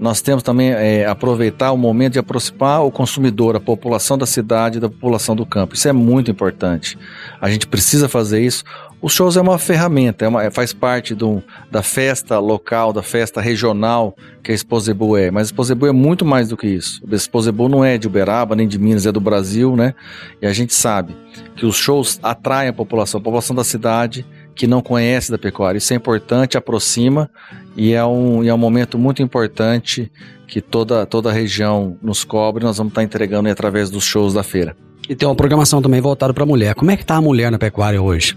nós 0.00 0.20
temos 0.22 0.42
também 0.42 0.70
é, 0.70 1.06
aproveitar 1.06 1.70
o 1.70 1.76
momento 1.76 2.14
de 2.14 2.18
aproximar 2.18 2.84
o 2.84 2.90
consumidor, 2.90 3.54
a 3.54 3.60
população 3.60 4.16
da 4.16 4.26
cidade 4.26 4.80
da 4.80 4.88
população 4.88 5.36
do 5.36 5.44
campo. 5.44 5.74
Isso 5.74 5.88
é 5.88 5.92
muito 5.92 6.30
importante. 6.30 6.98
A 7.40 7.50
gente 7.50 7.66
precisa 7.66 8.08
fazer 8.08 8.40
isso. 8.40 8.64
Os 9.02 9.12
shows 9.12 9.36
é 9.36 9.40
uma 9.40 9.58
ferramenta, 9.58 10.24
é 10.24 10.28
uma, 10.28 10.44
é, 10.44 10.48
faz 10.48 10.72
parte 10.72 11.12
do, 11.12 11.42
da 11.68 11.82
festa 11.82 12.38
local, 12.38 12.92
da 12.92 13.02
festa 13.02 13.40
regional 13.40 14.16
que 14.44 14.52
a 14.52 14.54
Exposebu 14.54 15.16
é. 15.16 15.28
Mas 15.28 15.42
a 15.42 15.46
Exposebu 15.46 15.88
é 15.88 15.92
muito 15.92 16.24
mais 16.24 16.50
do 16.50 16.56
que 16.56 16.68
isso. 16.68 17.02
A 17.10 17.12
Exposebu 17.12 17.68
não 17.68 17.84
é 17.84 17.98
de 17.98 18.06
Uberaba, 18.06 18.54
nem 18.54 18.68
de 18.68 18.78
Minas, 18.78 19.04
é 19.04 19.10
do 19.10 19.20
Brasil, 19.20 19.74
né? 19.74 19.92
E 20.40 20.46
a 20.46 20.52
gente 20.52 20.72
sabe 20.72 21.16
que 21.56 21.66
os 21.66 21.74
shows 21.74 22.20
atraem 22.22 22.68
a 22.70 22.72
população, 22.72 23.18
a 23.18 23.22
população 23.24 23.56
da 23.56 23.64
cidade 23.64 24.24
que 24.54 24.68
não 24.68 24.80
conhece 24.80 25.32
da 25.32 25.38
pecuária. 25.38 25.78
Isso 25.78 25.92
é 25.92 25.96
importante, 25.96 26.56
aproxima 26.56 27.28
e 27.76 27.94
é 27.94 28.04
um, 28.04 28.44
e 28.44 28.48
é 28.48 28.54
um 28.54 28.58
momento 28.58 28.96
muito 28.96 29.20
importante 29.20 30.12
que 30.46 30.60
toda, 30.60 31.04
toda 31.06 31.28
a 31.28 31.32
região 31.32 31.96
nos 32.00 32.22
cobre. 32.22 32.62
Nós 32.62 32.78
vamos 32.78 32.92
estar 32.92 33.02
entregando 33.02 33.48
através 33.48 33.90
dos 33.90 34.04
shows 34.04 34.32
da 34.32 34.44
feira. 34.44 34.76
E 35.08 35.16
tem 35.16 35.26
uma 35.26 35.34
programação 35.34 35.82
também 35.82 36.00
voltada 36.00 36.32
para 36.32 36.44
a 36.44 36.46
mulher. 36.46 36.76
Como 36.76 36.92
é 36.92 36.96
que 36.96 37.02
está 37.02 37.16
a 37.16 37.20
mulher 37.20 37.50
na 37.50 37.58
pecuária 37.58 38.00
hoje? 38.00 38.36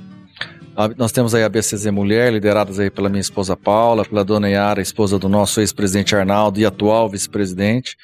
Nós 0.98 1.12
temos 1.14 1.34
aí 1.34 1.44
a 1.44 1.50
BCZ 1.50 1.86
Mulher, 1.88 2.34
lideradas 2.34 2.80
aí 2.80 2.90
pela 2.90 3.08
minha 3.08 3.22
esposa 3.22 3.56
Paula, 3.56 4.04
pela 4.04 4.26
dona 4.26 4.50
Yara, 4.50 4.82
esposa 4.82 5.18
do 5.18 5.30
nosso 5.30 5.62
ex-presidente 5.62 6.14
Arnaldo 6.16 6.60
e 6.60 6.66
atual 6.66 7.10
vice-presidente. 7.10 7.96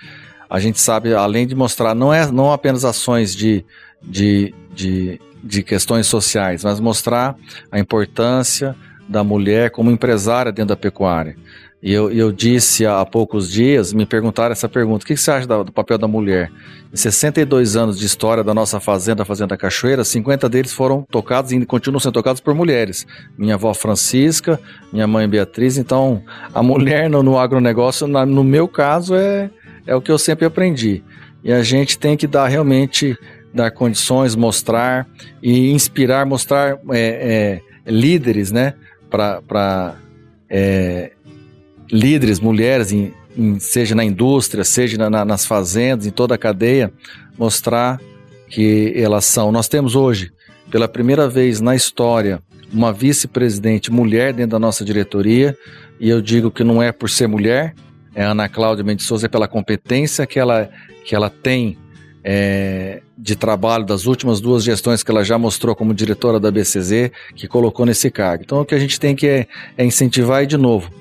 A 0.49 0.57
gente 0.59 0.79
sabe, 0.79 1.13
além 1.13 1.45
de 1.45 1.53
mostrar, 1.53 1.93
não 1.93 2.13
é 2.13 2.31
não 2.31 2.51
apenas 2.51 2.85
ações 2.85 3.35
de, 3.35 3.65
de, 4.01 4.53
de, 4.73 5.19
de 5.43 5.63
questões 5.63 6.07
sociais, 6.07 6.63
mas 6.63 6.79
mostrar 6.79 7.35
a 7.69 7.77
importância 7.77 8.73
da 9.07 9.21
mulher 9.21 9.71
como 9.71 9.91
empresária 9.91 10.51
dentro 10.51 10.69
da 10.69 10.77
pecuária. 10.77 11.35
E 11.81 11.91
eu, 11.91 12.11
eu 12.11 12.31
disse 12.31 12.85
há 12.85 13.03
poucos 13.03 13.51
dias, 13.51 13.91
me 13.91 14.05
perguntaram 14.05 14.51
essa 14.51 14.69
pergunta: 14.69 15.03
o 15.03 15.07
que 15.07 15.17
você 15.17 15.31
acha 15.31 15.47
do 15.47 15.71
papel 15.71 15.97
da 15.97 16.07
mulher? 16.07 16.51
Em 16.93 16.95
62 16.95 17.75
anos 17.75 17.97
de 17.97 18.05
história 18.05 18.43
da 18.43 18.53
nossa 18.53 18.79
fazenda, 18.79 19.23
a 19.23 19.25
Fazenda 19.25 19.57
Cachoeira, 19.57 20.03
50 20.03 20.47
deles 20.47 20.73
foram 20.73 21.03
tocados 21.09 21.51
e 21.51 21.65
continuam 21.65 21.99
sendo 21.99 22.13
tocados 22.13 22.39
por 22.39 22.53
mulheres. 22.53 23.07
Minha 23.37 23.55
avó 23.55 23.73
Francisca, 23.73 24.59
minha 24.93 25.07
mãe 25.07 25.27
Beatriz. 25.27 25.77
Então, 25.77 26.21
a 26.53 26.61
mulher 26.61 27.09
no, 27.09 27.23
no 27.23 27.39
agronegócio, 27.39 28.07
na, 28.07 28.25
no 28.25 28.43
meu 28.43 28.67
caso, 28.67 29.15
é, 29.15 29.49
é 29.87 29.95
o 29.95 30.01
que 30.01 30.11
eu 30.11 30.19
sempre 30.19 30.45
aprendi. 30.45 31.03
E 31.43 31.51
a 31.51 31.63
gente 31.63 31.97
tem 31.97 32.15
que 32.15 32.27
dar 32.27 32.47
realmente 32.47 33.17
dar 33.53 33.71
condições, 33.71 34.35
mostrar 34.35 35.07
e 35.41 35.71
inspirar, 35.71 36.25
mostrar 36.25 36.77
é, 36.91 37.61
é, 37.85 37.91
líderes, 37.91 38.51
né? 38.51 38.75
Para 39.09 39.95
é, 40.49 41.11
líderes, 41.91 42.39
mulheres, 42.39 42.91
em, 42.91 43.13
em, 43.37 43.59
seja 43.59 43.93
na 43.93 44.03
indústria, 44.03 44.63
seja 44.63 44.97
na, 44.97 45.09
na, 45.09 45.25
nas 45.25 45.45
fazendas, 45.45 46.05
em 46.05 46.11
toda 46.11 46.35
a 46.35 46.37
cadeia, 46.37 46.91
mostrar 47.37 47.99
que 48.47 48.93
elas 48.95 49.25
são. 49.25 49.51
Nós 49.51 49.67
temos 49.67 49.95
hoje, 49.95 50.31
pela 50.69 50.87
primeira 50.87 51.27
vez 51.27 51.59
na 51.59 51.75
história, 51.75 52.41
uma 52.71 52.93
vice-presidente 52.93 53.91
mulher 53.91 54.33
dentro 54.33 54.51
da 54.51 54.59
nossa 54.59 54.85
diretoria, 54.85 55.57
e 55.99 56.09
eu 56.09 56.21
digo 56.21 56.49
que 56.49 56.63
não 56.63 56.81
é 56.81 56.91
por 56.91 57.09
ser 57.09 57.27
mulher, 57.27 57.73
é 58.15 58.23
Ana 58.23 58.49
Cláudia 58.49 58.83
Mendes 58.83 59.05
Souza, 59.05 59.25
é 59.25 59.29
pela 59.29 59.47
competência 59.47 60.25
que 60.25 60.39
ela, 60.39 60.69
que 61.05 61.15
ela 61.15 61.29
tem 61.29 61.77
é, 62.23 63.01
de 63.17 63.35
trabalho 63.35 63.85
das 63.85 64.05
últimas 64.05 64.39
duas 64.39 64.63
gestões 64.63 65.03
que 65.03 65.11
ela 65.11 65.23
já 65.23 65.37
mostrou 65.37 65.75
como 65.75 65.93
diretora 65.93 66.39
da 66.39 66.51
BCZ, 66.51 67.11
que 67.35 67.47
colocou 67.47 67.85
nesse 67.85 68.09
cargo. 68.09 68.43
Então 68.43 68.61
o 68.61 68.65
que 68.65 68.75
a 68.75 68.79
gente 68.79 68.99
tem 68.99 69.15
que 69.15 69.27
é, 69.27 69.47
é 69.77 69.85
incentivar 69.85 70.43
e, 70.43 70.47
de 70.47 70.57
novo, 70.57 70.91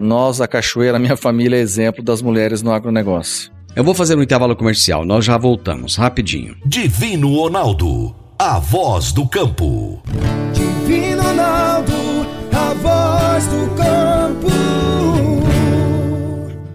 nós, 0.00 0.40
a 0.40 0.48
Cachoeira, 0.48 0.98
minha 0.98 1.16
família, 1.16 1.56
é 1.56 1.60
exemplo 1.60 2.02
das 2.02 2.22
mulheres 2.22 2.62
no 2.62 2.72
agronegócio. 2.72 3.52
Eu 3.76 3.84
vou 3.84 3.94
fazer 3.94 4.16
um 4.16 4.22
intervalo 4.22 4.56
comercial, 4.56 5.04
nós 5.04 5.24
já 5.24 5.36
voltamos, 5.36 5.96
rapidinho. 5.96 6.56
Divino 6.64 7.36
Ronaldo, 7.36 8.14
a 8.38 8.58
voz 8.58 9.12
do 9.12 9.28
campo. 9.28 10.02
Divino 10.54 11.22
Ronaldo, 11.22 11.92
a 12.50 12.74
voz 12.74 13.46
do 13.46 13.74
campo. 13.76 14.48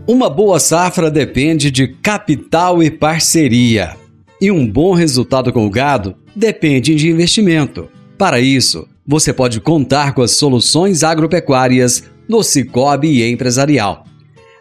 Uma 0.08 0.30
boa 0.30 0.60
safra 0.60 1.10
depende 1.10 1.72
de 1.72 1.88
capital 1.88 2.84
e 2.84 2.92
parceria. 2.92 3.98
E 4.40 4.52
um 4.52 4.68
bom 4.68 4.94
resultado 4.94 5.52
com 5.52 5.66
o 5.66 5.70
gado 5.70 6.16
depende 6.36 6.94
de 6.94 7.10
investimento. 7.10 7.90
Para 8.18 8.40
isso, 8.40 8.88
você 9.06 9.34
pode 9.34 9.60
contar 9.60 10.14
com 10.14 10.22
as 10.22 10.32
soluções 10.32 11.04
agropecuárias 11.04 12.04
no 12.28 12.44
Cicobi 12.44 13.24
Empresarial. 13.24 14.06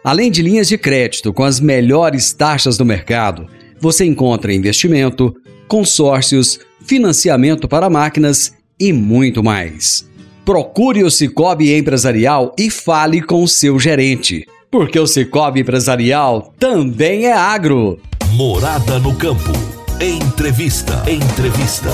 Além 0.03 0.29
de 0.29 0.41
linhas 0.41 0.67
de 0.67 0.77
crédito 0.77 1.33
com 1.33 1.43
as 1.43 1.59
melhores 1.59 2.31
taxas 2.31 2.77
do 2.77 2.85
mercado, 2.85 3.47
você 3.79 4.05
encontra 4.05 4.53
investimento, 4.53 5.33
consórcios, 5.67 6.59
financiamento 6.85 7.67
para 7.67 7.89
máquinas 7.89 8.53
e 8.79 8.93
muito 8.93 9.43
mais. 9.43 10.07
Procure 10.45 11.03
o 11.03 11.09
Cicobi 11.09 11.75
Empresarial 11.75 12.53
e 12.57 12.69
fale 12.69 13.21
com 13.21 13.43
o 13.43 13.47
seu 13.47 13.79
gerente, 13.79 14.45
porque 14.69 14.99
o 14.99 15.07
Cicobi 15.07 15.61
Empresarial 15.61 16.53
também 16.59 17.25
é 17.25 17.33
agro. 17.33 17.99
Morada 18.33 18.99
no 18.99 19.15
Campo. 19.15 19.51
Entrevista. 19.99 21.03
Entrevista. 21.09 21.89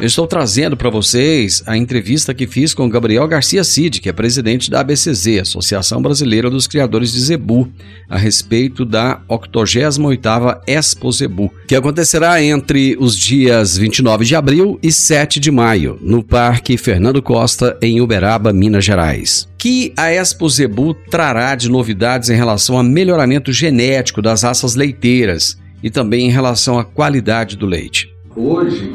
Eu 0.00 0.06
estou 0.06 0.28
trazendo 0.28 0.76
para 0.76 0.90
vocês 0.90 1.60
a 1.66 1.76
entrevista 1.76 2.32
que 2.32 2.46
fiz 2.46 2.72
com 2.72 2.88
Gabriel 2.88 3.26
Garcia 3.26 3.64
Cid, 3.64 4.00
que 4.00 4.08
é 4.08 4.12
presidente 4.12 4.70
da 4.70 4.78
ABCZ, 4.78 5.40
Associação 5.40 6.00
Brasileira 6.00 6.48
dos 6.48 6.68
Criadores 6.68 7.10
de 7.10 7.18
Zebu, 7.18 7.68
a 8.08 8.16
respeito 8.16 8.84
da 8.84 9.20
88ª 9.28 10.60
Expo 10.68 11.10
Zebu, 11.10 11.52
que 11.66 11.74
acontecerá 11.74 12.40
entre 12.40 12.96
os 13.00 13.18
dias 13.18 13.76
29 13.76 14.24
de 14.24 14.36
abril 14.36 14.78
e 14.80 14.92
7 14.92 15.40
de 15.40 15.50
maio, 15.50 15.98
no 16.00 16.22
Parque 16.22 16.76
Fernando 16.76 17.20
Costa, 17.20 17.76
em 17.82 18.00
Uberaba, 18.00 18.52
Minas 18.52 18.84
Gerais. 18.84 19.48
Que 19.58 19.92
a 19.96 20.12
Expo 20.12 20.48
Zebu 20.48 20.94
trará 20.94 21.56
de 21.56 21.68
novidades 21.68 22.30
em 22.30 22.36
relação 22.36 22.76
ao 22.76 22.84
melhoramento 22.84 23.52
genético 23.52 24.22
das 24.22 24.44
raças 24.44 24.76
leiteiras 24.76 25.58
e 25.82 25.90
também 25.90 26.26
em 26.26 26.30
relação 26.30 26.78
à 26.78 26.84
qualidade 26.84 27.56
do 27.56 27.66
leite. 27.66 28.08
Hoje, 28.36 28.92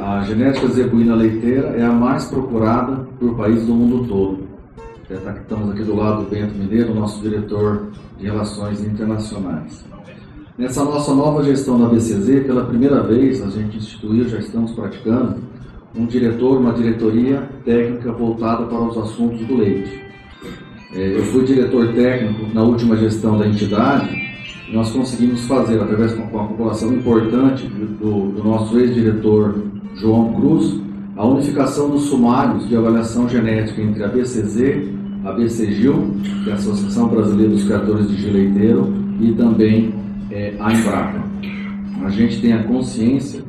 a, 0.00 0.22
genética 0.24 0.68
zebuína 0.68 1.14
leiteira 1.14 1.68
é 1.76 1.82
a 1.82 1.92
mais 1.92 2.26
procurada 2.26 3.06
por 3.18 3.36
países 3.36 3.66
do 3.66 3.74
mundo 3.74 4.06
todo. 4.06 4.44
Tá, 5.08 5.32
estamos 5.32 5.70
aqui 5.70 5.82
do 5.82 5.94
lado 5.94 6.24
do 6.24 6.30
Bento 6.30 6.54
Mineiro, 6.54 6.94
nosso 6.94 7.20
diretor 7.20 7.88
de 8.18 8.24
Relações 8.26 8.82
Internacionais. 8.82 9.84
Nessa 10.56 10.84
nossa 10.84 11.14
nova 11.14 11.42
gestão 11.42 11.78
da 11.78 11.88
BCZ, 11.88 12.46
pela 12.46 12.64
primeira 12.64 13.02
vez 13.02 13.42
a 13.42 13.50
gente 13.50 13.76
instituiu, 13.76 14.28
já 14.28 14.38
estamos 14.38 14.72
praticando, 14.72 15.36
um 15.96 16.06
diretor, 16.06 16.58
uma 16.58 16.72
diretoria 16.72 17.48
técnica 17.64 18.12
voltada 18.12 18.64
para 18.64 18.80
os 18.80 18.96
assuntos 18.96 19.46
do 19.46 19.56
leite. 19.56 20.00
É, 20.94 21.18
eu 21.18 21.24
fui 21.24 21.44
diretor 21.44 21.92
técnico 21.92 22.52
na 22.54 22.62
última 22.62 22.96
gestão 22.96 23.36
da 23.38 23.46
entidade 23.46 24.23
nós 24.72 24.90
conseguimos 24.90 25.46
fazer, 25.46 25.80
através 25.80 26.12
de 26.12 26.18
uma 26.18 26.46
população 26.46 26.92
importante 26.94 27.66
do, 27.66 28.32
do 28.32 28.44
nosso 28.44 28.78
ex-diretor 28.78 29.62
João 29.96 30.32
Cruz, 30.34 30.80
a 31.16 31.24
unificação 31.26 31.90
dos 31.90 32.04
sumários 32.04 32.68
de 32.68 32.76
avaliação 32.76 33.28
genética 33.28 33.80
entre 33.80 34.02
a 34.02 34.08
BCZ, 34.08 34.88
a 35.24 35.32
BCGIL, 35.32 36.16
que 36.42 36.50
é 36.50 36.52
a 36.52 36.56
Associação 36.56 37.08
Brasileira 37.08 37.52
dos 37.52 37.64
Criadores 37.64 38.08
de 38.08 38.16
Gileiteiro, 38.16 38.92
e 39.20 39.32
também 39.32 39.94
é, 40.30 40.54
a 40.58 40.72
Embrapa. 40.72 41.22
A 42.04 42.10
gente 42.10 42.40
tem 42.40 42.52
a 42.52 42.64
consciência 42.64 43.42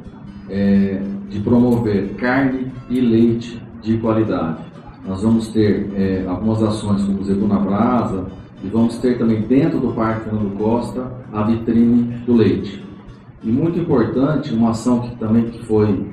é, 0.49 1.01
de 1.29 1.39
promover 1.39 2.13
carne 2.15 2.71
e 2.89 2.99
leite 3.01 3.59
de 3.81 3.97
qualidade. 3.97 4.59
Nós 5.07 5.21
vamos 5.21 5.47
ter 5.49 5.89
é, 5.95 6.25
algumas 6.27 6.61
ações 6.63 7.03
como 7.03 7.19
o 7.19 7.23
Zebu 7.23 7.47
na 7.47 7.59
Brasa, 7.59 8.25
e 8.65 8.69
vamos 8.69 8.97
ter 8.97 9.17
também 9.19 9.41
dentro 9.41 9.79
do 9.79 9.93
Parque 9.93 10.23
Fernando 10.23 10.57
Costa 10.57 11.11
a 11.31 11.43
vitrine 11.43 12.17
do 12.25 12.33
leite. 12.33 12.83
E 13.43 13.51
muito 13.51 13.77
importante, 13.77 14.51
uma 14.53 14.71
ação 14.71 15.01
que 15.01 15.15
também 15.17 15.45
que 15.45 15.63
foi 15.65 16.07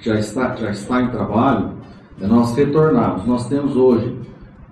já 0.00 0.16
está 0.16 0.54
já 0.54 0.70
está 0.70 1.02
em 1.02 1.08
trabalho 1.08 1.72
é 2.20 2.26
nós 2.26 2.54
retornarmos. 2.54 3.26
Nós 3.26 3.48
temos 3.48 3.76
hoje 3.76 4.16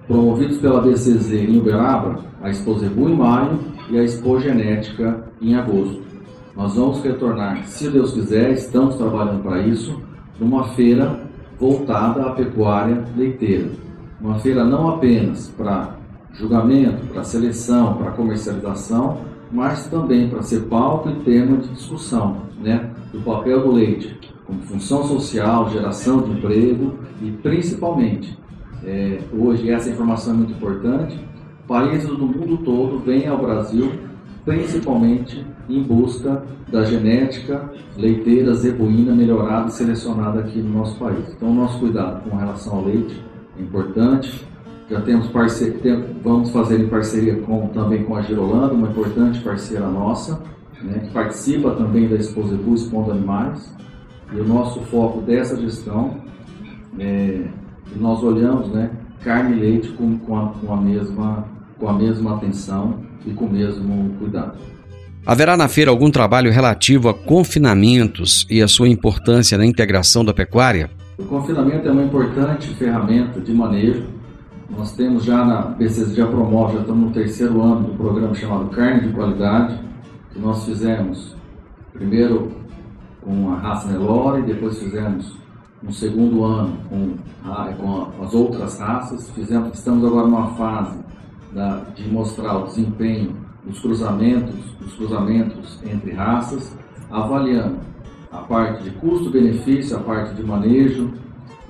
promovidos 0.07 0.59
pela 0.59 0.81
BCZ 0.81 1.33
em 1.33 1.59
Uberaba 1.59 2.21
a 2.41 2.49
Expo 2.49 2.79
Zebu 2.79 3.09
em 3.09 3.17
maio 3.17 3.59
e 3.91 3.99
a 3.99 4.05
Expo 4.05 4.39
Genética 4.39 5.25
em 5.43 5.57
agosto. 5.57 6.01
Nós 6.55 6.77
vamos 6.77 7.03
retornar, 7.03 7.67
se 7.67 7.91
Deus 7.91 8.13
quiser, 8.13 8.53
estamos 8.53 8.95
trabalhando 8.95 9.43
para 9.43 9.61
isso, 9.61 10.01
numa 10.39 10.69
feira 10.69 11.27
voltada 11.59 12.23
à 12.23 12.31
pecuária 12.31 13.05
leiteira. 13.17 13.71
Uma 14.21 14.39
feira 14.39 14.65
não 14.65 14.89
apenas 14.89 15.49
para 15.49 15.96
julgamento, 16.39 17.07
para 17.07 17.25
seleção, 17.25 17.95
para 17.95 18.13
comercialização, 18.13 19.19
mas 19.51 19.87
também 19.89 20.29
para 20.29 20.43
ser 20.43 20.63
pauta 20.63 21.11
e 21.11 21.17
tema 21.25 21.57
de 21.59 21.69
discussão, 21.69 22.43
né, 22.63 22.91
do 23.13 23.21
papel 23.21 23.63
do 23.63 23.73
leite 23.73 24.19
como 24.47 24.61
função 24.63 25.05
social, 25.05 25.71
geração 25.71 26.23
de 26.23 26.31
emprego 26.33 26.95
e 27.21 27.31
principalmente, 27.33 28.39
é, 28.85 29.19
hoje 29.37 29.71
essa 29.71 29.91
informação 29.91 30.35
é 30.35 30.37
muito 30.37 30.53
importante, 30.53 31.19
países 31.67 32.07
do 32.07 32.27
mundo 32.27 32.59
todo 32.59 33.01
vêm 33.01 33.27
ao 33.27 33.39
Brasil 33.39 33.91
principalmente 34.47 35.45
em 35.69 35.83
busca 35.83 36.45
da 36.71 36.85
genética 36.85 37.69
leiteira 37.97 38.55
zebuína 38.55 39.13
melhorada 39.13 39.69
e 39.69 39.73
selecionada 39.73 40.39
aqui 40.39 40.61
no 40.61 40.79
nosso 40.79 40.97
país. 40.97 41.35
Então, 41.37 41.51
o 41.51 41.55
nosso 41.55 41.81
cuidado 41.81 42.23
com 42.23 42.37
relação 42.37 42.77
ao 42.77 42.85
leite 42.85 43.21
é 43.59 43.63
importante, 43.63 44.46
já 44.91 45.01
temos 45.01 45.29
parceria, 45.29 46.07
vamos 46.23 46.51
fazer 46.51 46.81
em 46.81 46.89
parceria 46.89 47.37
com, 47.41 47.69
também 47.69 48.05
com 48.05 48.17
a 48.17 48.23
Girolanda, 48.23 48.73
uma 48.73 48.89
importante 48.89 49.41
parceira 49.41 49.89
nossa, 49.89 50.41
né, 50.81 51.01
que 51.01 51.11
participa 51.11 51.73
também 51.73 52.09
da 52.09 52.17
Exposebu 52.17 52.75
Expondo 52.75 53.11
Animais. 53.11 53.75
E 54.33 54.41
o 54.41 54.45
nosso 54.45 54.81
foco 54.83 55.21
dessa 55.21 55.57
gestão 55.57 56.21
é 56.99 57.45
nós 57.95 58.23
olhamos 58.23 58.69
né, 58.69 58.91
carne 59.23 59.57
e 59.57 59.61
leite 59.61 59.89
com, 59.93 60.19
com, 60.19 60.37
a, 60.37 60.49
com, 60.49 60.73
a 60.73 60.77
mesma, 60.77 61.47
com 61.79 61.89
a 61.89 61.93
mesma 61.93 62.37
atenção 62.37 63.01
e 63.25 63.33
com 63.33 63.47
o 63.47 63.51
mesmo 63.51 64.15
cuidado. 64.19 64.59
Haverá 65.25 65.57
na 65.57 65.69
feira 65.69 65.91
algum 65.91 66.11
trabalho 66.11 66.53
relativo 66.53 67.09
a 67.09 67.15
confinamentos 67.15 68.47
e 68.49 68.63
a 68.63 68.69
sua 68.69 68.89
importância 68.89 69.59
na 69.59 69.67
integração 69.67 70.25
da 70.25 70.33
pecuária? 70.33 70.91
O 71.19 71.25
confinamento 71.25 71.89
é 71.89 71.91
uma 71.91 72.03
importante 72.03 72.69
ferramenta 72.75 73.41
de 73.41 73.53
manejo 73.53 74.16
nós 74.71 74.93
temos 74.93 75.25
já 75.25 75.45
na 75.45 75.63
BCZ 75.63 76.15
já 76.15 76.27
promove, 76.27 76.75
já 76.75 76.81
estamos 76.81 77.07
no 77.07 77.13
terceiro 77.13 77.63
ano 77.63 77.89
do 77.89 77.97
programa 77.97 78.35
chamado 78.35 78.69
Carne 78.71 79.09
de 79.09 79.13
Qualidade, 79.15 79.79
que 80.33 80.39
nós 80.39 80.65
fizemos 80.65 81.37
primeiro 81.93 82.51
com 83.23 83.51
a 83.53 83.57
raça 83.57 83.89
Nelore, 83.89 84.43
depois 84.43 84.79
fizemos 84.79 85.37
um 85.83 85.93
segundo 85.93 86.45
ano 86.45 86.77
com, 86.89 87.15
a, 87.51 87.73
com 87.73 88.25
as 88.25 88.35
outras 88.35 88.79
raças. 88.79 89.31
Fizemos, 89.31 89.77
estamos 89.77 90.05
agora 90.05 90.27
numa 90.27 90.49
fase 90.55 90.99
da, 91.53 91.79
de 91.95 92.09
mostrar 92.09 92.57
o 92.59 92.67
desempenho 92.67 93.37
dos 93.65 93.81
cruzamentos, 93.81 94.55
dos 94.81 94.95
cruzamentos 94.95 95.81
entre 95.85 96.13
raças, 96.13 96.77
avaliando 97.11 97.79
a 98.33 98.39
parte 98.39 98.85
de 98.85 98.91
custo-benefício, 98.91 99.97
a 99.97 100.01
parte 100.01 100.35
de 100.35 100.43
manejo, 100.43 101.13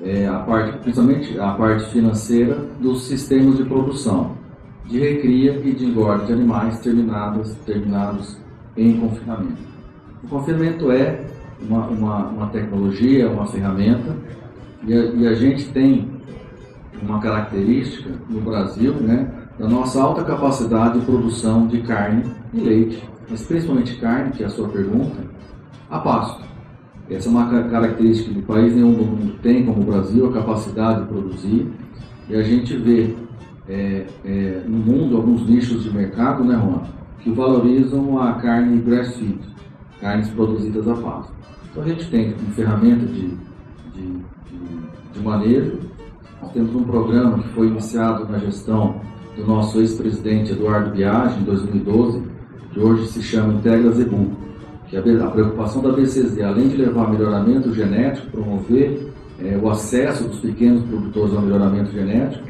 é, 0.03 0.27
a 0.27 0.39
parte, 0.41 0.79
principalmente 0.79 1.39
a 1.39 1.53
parte 1.53 1.91
financeira 1.91 2.55
dos 2.81 3.07
sistemas 3.07 3.57
de 3.57 3.65
produção, 3.65 4.37
de 4.85 4.99
recria 4.99 5.61
e 5.65 5.73
de 5.73 5.87
engorde 5.87 6.27
de 6.27 6.33
animais 6.33 6.79
terminados, 6.81 7.55
terminados 7.67 8.37
em 8.77 9.01
confinamento. 9.01 9.67
O 10.23 10.29
confinamento 10.29 10.91
é 10.91 11.25
uma, 11.61 11.87
uma, 11.87 12.27
uma 12.29 12.47
tecnologia, 12.49 13.31
uma 13.31 13.47
ferramenta, 13.47 14.15
e 14.87 14.95
a, 14.95 15.05
e 15.05 15.27
a, 15.27 15.35
gente 15.35 15.69
tem 15.71 16.09
uma 17.03 17.21
característica 17.21 18.11
no 18.29 18.41
Brasil, 18.41 18.95
né, 18.95 19.33
da 19.59 19.69
nossa 19.69 20.01
alta 20.01 20.23
capacidade 20.23 21.01
de 21.01 21.07
produção 21.07 21.67
de 21.67 21.81
carne 21.81 22.25
e 22.53 22.61
leite, 22.61 23.09
mas 23.29 23.43
principalmente 23.43 23.97
carne, 23.97 24.33
que 24.33 24.43
é 24.43 24.47
a 24.47 24.51
sua 24.51 24.69
pergunta, 24.69 25.17
a 25.91 25.99
pasto. 25.99 26.45
Essa 27.09 27.29
é 27.29 27.31
uma 27.31 27.49
característica 27.49 28.35
que 28.35 28.43
país 28.43 28.75
nenhum 28.75 28.95
do 28.95 29.05
mundo 29.05 29.39
tem, 29.41 29.65
como 29.65 29.81
o 29.81 29.85
Brasil, 29.85 30.27
a 30.27 30.33
capacidade 30.33 31.03
de 31.03 31.07
produzir. 31.07 31.71
E 32.29 32.35
a 32.35 32.43
gente 32.43 32.77
vê 32.77 33.15
é, 33.69 34.07
é, 34.25 34.63
no 34.67 34.79
mundo 34.79 35.17
alguns 35.17 35.47
nichos 35.49 35.85
de 35.85 35.91
mercado, 35.95 36.43
né, 36.43 36.55
Juan, 36.55 36.83
que 37.21 37.31
valorizam 37.31 38.21
a 38.21 38.35
carne 38.35 38.81
grass-feed, 38.81 39.39
carnes 40.01 40.29
produzidas 40.31 40.89
a 40.89 40.95
pasto. 40.95 41.33
Então 41.71 41.85
a 41.85 41.89
gente 41.89 42.11
tem 42.11 42.35
uma 42.35 42.51
ferramenta 42.53 43.07
de, 43.07 43.29
de, 43.95 44.03
de, 44.03 45.13
de 45.15 45.21
manejo. 45.23 45.79
Nós 46.43 46.51
temos 46.53 46.75
um 46.75 46.83
programa 46.83 47.39
que 47.39 47.49
foi 47.51 47.69
iniciado 47.69 48.29
na 48.29 48.39
gestão 48.39 49.01
do 49.37 49.47
nosso 49.47 49.79
ex-presidente 49.79 50.53
Eduardo 50.53 50.91
Biagi, 50.91 51.39
em 51.41 51.45
2012, 51.45 52.23
que 52.73 52.81
hoje 52.81 53.07
se 53.07 53.23
chama 53.23 53.55
Integra 53.55 53.93
Zebu 53.93 54.36
que 54.89 54.97
a, 54.97 55.03
preocupação 55.03 55.83
da 55.83 55.91
BCZ, 55.93 56.41
além 56.43 56.69
de 56.69 56.77
levar 56.77 57.11
melhoramento 57.11 57.73
genético, 57.75 58.31
promover 58.31 59.13
é, 59.43 59.59
o 59.61 59.69
acesso 59.69 60.25
dos 60.25 60.39
pequenos 60.39 60.85
produtores 60.85 61.35
ao 61.35 61.43
melhoramento 61.43 61.91
genético, 61.93 62.47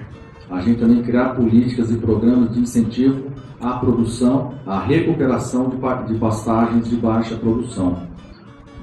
a 0.51 0.61
gente 0.61 0.79
também 0.79 1.03
criar 1.03 1.31
políticas 1.31 1.91
e 1.91 1.97
programas 1.97 2.53
de 2.53 2.61
incentivo 2.61 3.31
à 3.61 3.79
produção, 3.79 4.55
à 4.67 4.79
recuperação 4.79 5.71
de, 5.71 6.13
de 6.13 6.19
pastagens 6.19 6.89
de 6.89 6.97
baixa 6.97 7.37
produção. 7.37 8.03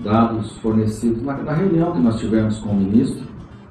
Dados 0.04 0.52
fornecidos 0.58 1.24
na, 1.24 1.38
na, 1.38 1.54
reunião 1.54 1.94
que 1.94 2.00
nós 2.00 2.20
tivemos 2.20 2.58
com 2.58 2.72
o 2.72 2.76
ministro, 2.76 3.24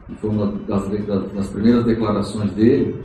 que 0.07 0.15
foi 0.15 0.31
uma 0.31 0.47
das, 0.67 0.89
das, 0.89 1.33
das 1.33 1.49
primeiras 1.49 1.85
declarações 1.85 2.53
dele, 2.53 2.97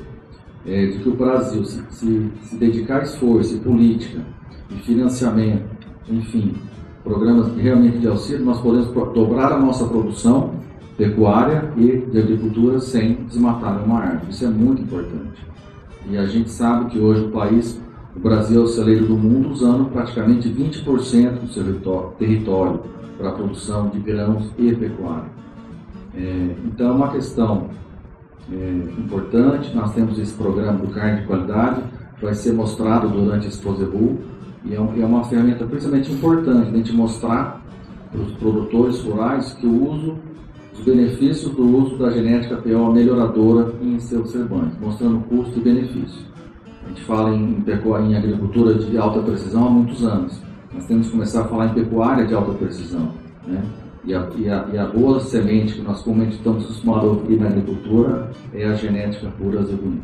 é, 0.65 0.85
de 0.85 0.99
que 0.99 1.09
o 1.09 1.15
Brasil, 1.15 1.65
se, 1.65 1.81
se, 1.89 2.31
se 2.43 2.55
dedicar 2.55 3.03
esforço 3.03 3.55
e 3.55 3.59
política 3.59 4.21
e 4.69 4.75
financiamento 4.75 5.76
enfim, 6.09 6.55
programas 7.03 7.55
realmente 7.55 7.99
de 7.99 8.07
auxílio, 8.07 8.45
nós 8.45 8.59
podemos 8.59 8.87
dobrar 9.13 9.51
a 9.51 9.59
nossa 9.59 9.85
produção 9.85 10.51
pecuária 10.97 11.71
e 11.77 11.97
de 11.97 12.19
agricultura 12.19 12.79
sem 12.79 13.15
desmatar 13.25 13.83
uma 13.83 13.99
árvore. 13.99 14.31
Isso 14.31 14.45
é 14.45 14.49
muito 14.49 14.81
importante. 14.81 15.45
E 16.09 16.17
a 16.17 16.25
gente 16.25 16.49
sabe 16.49 16.89
que 16.89 16.99
hoje 16.99 17.25
o 17.25 17.31
país, 17.31 17.79
O 18.15 18.19
Brasil 18.19 18.61
é 18.61 18.63
o 18.63 18.67
celeiro 18.67 19.05
do 19.05 19.15
mundo, 19.15 19.51
usando 19.51 19.91
praticamente 19.91 20.49
20% 20.49 21.39
do 21.39 21.47
seu 21.49 21.63
território 22.17 22.79
para 23.15 23.29
a 23.29 23.31
produção 23.31 23.89
de 23.89 23.99
grãos 23.99 24.51
e 24.57 24.73
pecuária. 24.73 25.29
É, 26.15 26.55
então, 26.65 26.87
é 26.87 26.91
uma 26.91 27.11
questão 27.11 27.69
é, 28.51 28.71
importante. 28.97 29.75
Nós 29.75 29.93
temos 29.93 30.17
esse 30.17 30.33
programa 30.33 30.79
do 30.79 30.87
carne 30.87 31.21
de 31.21 31.27
qualidade, 31.27 31.83
que 32.17 32.25
vai 32.25 32.33
ser 32.33 32.53
mostrado 32.53 33.07
durante 33.07 33.47
esse 33.47 33.57
Exposebu, 33.57 34.17
e 34.65 34.73
é, 34.73 34.77
é 34.77 35.05
uma 35.05 35.23
ferramenta 35.23 35.65
principalmente 35.65 36.11
importante, 36.11 36.69
a 36.69 36.77
gente 36.77 36.93
mostrar 36.93 37.61
para 38.11 38.21
os 38.21 38.31
produtores 38.33 38.99
rurais 39.01 39.53
que 39.53 39.65
o 39.65 39.91
uso, 39.91 40.15
os 40.73 40.83
benefícios 40.83 41.51
do 41.53 41.77
uso 41.77 41.97
da 41.97 42.09
genética 42.09 42.57
PO 42.57 42.91
melhoradora 42.91 43.73
em 43.81 43.99
seus 43.99 44.33
rebanhos, 44.33 44.77
mostrando 44.79 45.19
custo 45.27 45.57
e 45.59 45.61
benefício. 45.61 46.25
A 46.85 46.89
gente 46.89 47.03
fala 47.03 47.35
em, 47.35 47.63
em 48.09 48.15
agricultura 48.15 48.73
de 48.75 48.97
alta 48.97 49.21
precisão 49.21 49.67
há 49.67 49.69
muitos 49.69 50.05
anos. 50.05 50.41
Nós 50.73 50.85
temos 50.85 51.07
que 51.07 51.11
começar 51.11 51.41
a 51.41 51.45
falar 51.45 51.67
em 51.67 51.73
pecuária 51.73 52.25
de 52.25 52.33
alta 52.33 52.53
precisão. 52.53 53.11
Né? 53.45 53.61
E 54.05 54.13
a, 54.13 54.29
e, 54.37 54.49
a, 54.49 54.67
e 54.71 54.77
a, 54.77 54.85
boa 54.85 55.19
semente 55.19 55.73
que 55.73 55.81
nós 55.81 56.01
comumente 56.01 56.37
estamos 56.37 56.63
acostumados 56.63 57.03
a 57.03 57.07
ouvir 57.07 57.39
na 57.39 57.47
agricultura 57.47 58.31
é 58.53 58.65
a 58.65 58.73
genética 58.73 59.27
pura 59.37 59.63
zebuína. 59.63 60.01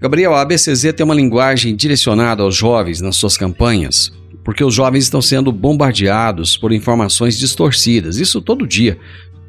Gabriel, 0.00 0.34
a 0.34 0.40
ABCZ 0.40 0.94
tem 0.96 1.04
uma 1.04 1.14
linguagem 1.14 1.76
direcionada 1.76 2.42
aos 2.42 2.56
jovens 2.56 3.02
nas 3.02 3.16
suas 3.16 3.36
campanhas, 3.36 4.10
porque 4.42 4.64
os 4.64 4.74
jovens 4.74 5.04
estão 5.04 5.20
sendo 5.20 5.52
bombardeados 5.52 6.56
por 6.56 6.72
informações 6.72 7.38
distorcidas, 7.38 8.16
isso 8.16 8.40
todo 8.40 8.66
dia, 8.66 8.98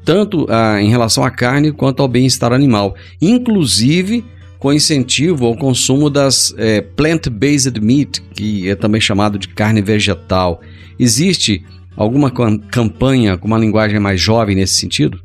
tanto 0.03 0.45
ah, 0.49 0.81
em 0.81 0.89
relação 0.89 1.23
à 1.23 1.31
carne 1.31 1.71
quanto 1.71 2.01
ao 2.01 2.07
bem-estar 2.09 2.51
animal, 2.51 2.95
inclusive 3.21 4.25
com 4.59 4.73
incentivo 4.73 5.45
ao 5.45 5.55
consumo 5.55 6.09
das 6.09 6.53
é, 6.57 6.81
plant-based 6.81 7.79
meat, 7.81 8.21
que 8.35 8.69
é 8.69 8.75
também 8.75 8.99
chamado 8.99 9.39
de 9.39 9.47
carne 9.47 9.81
vegetal. 9.81 10.61
Existe 10.99 11.65
alguma 11.95 12.29
campanha 12.69 13.37
com 13.37 13.47
uma 13.47 13.57
linguagem 13.57 13.99
mais 13.99 14.19
jovem 14.19 14.55
nesse 14.55 14.75
sentido? 14.75 15.19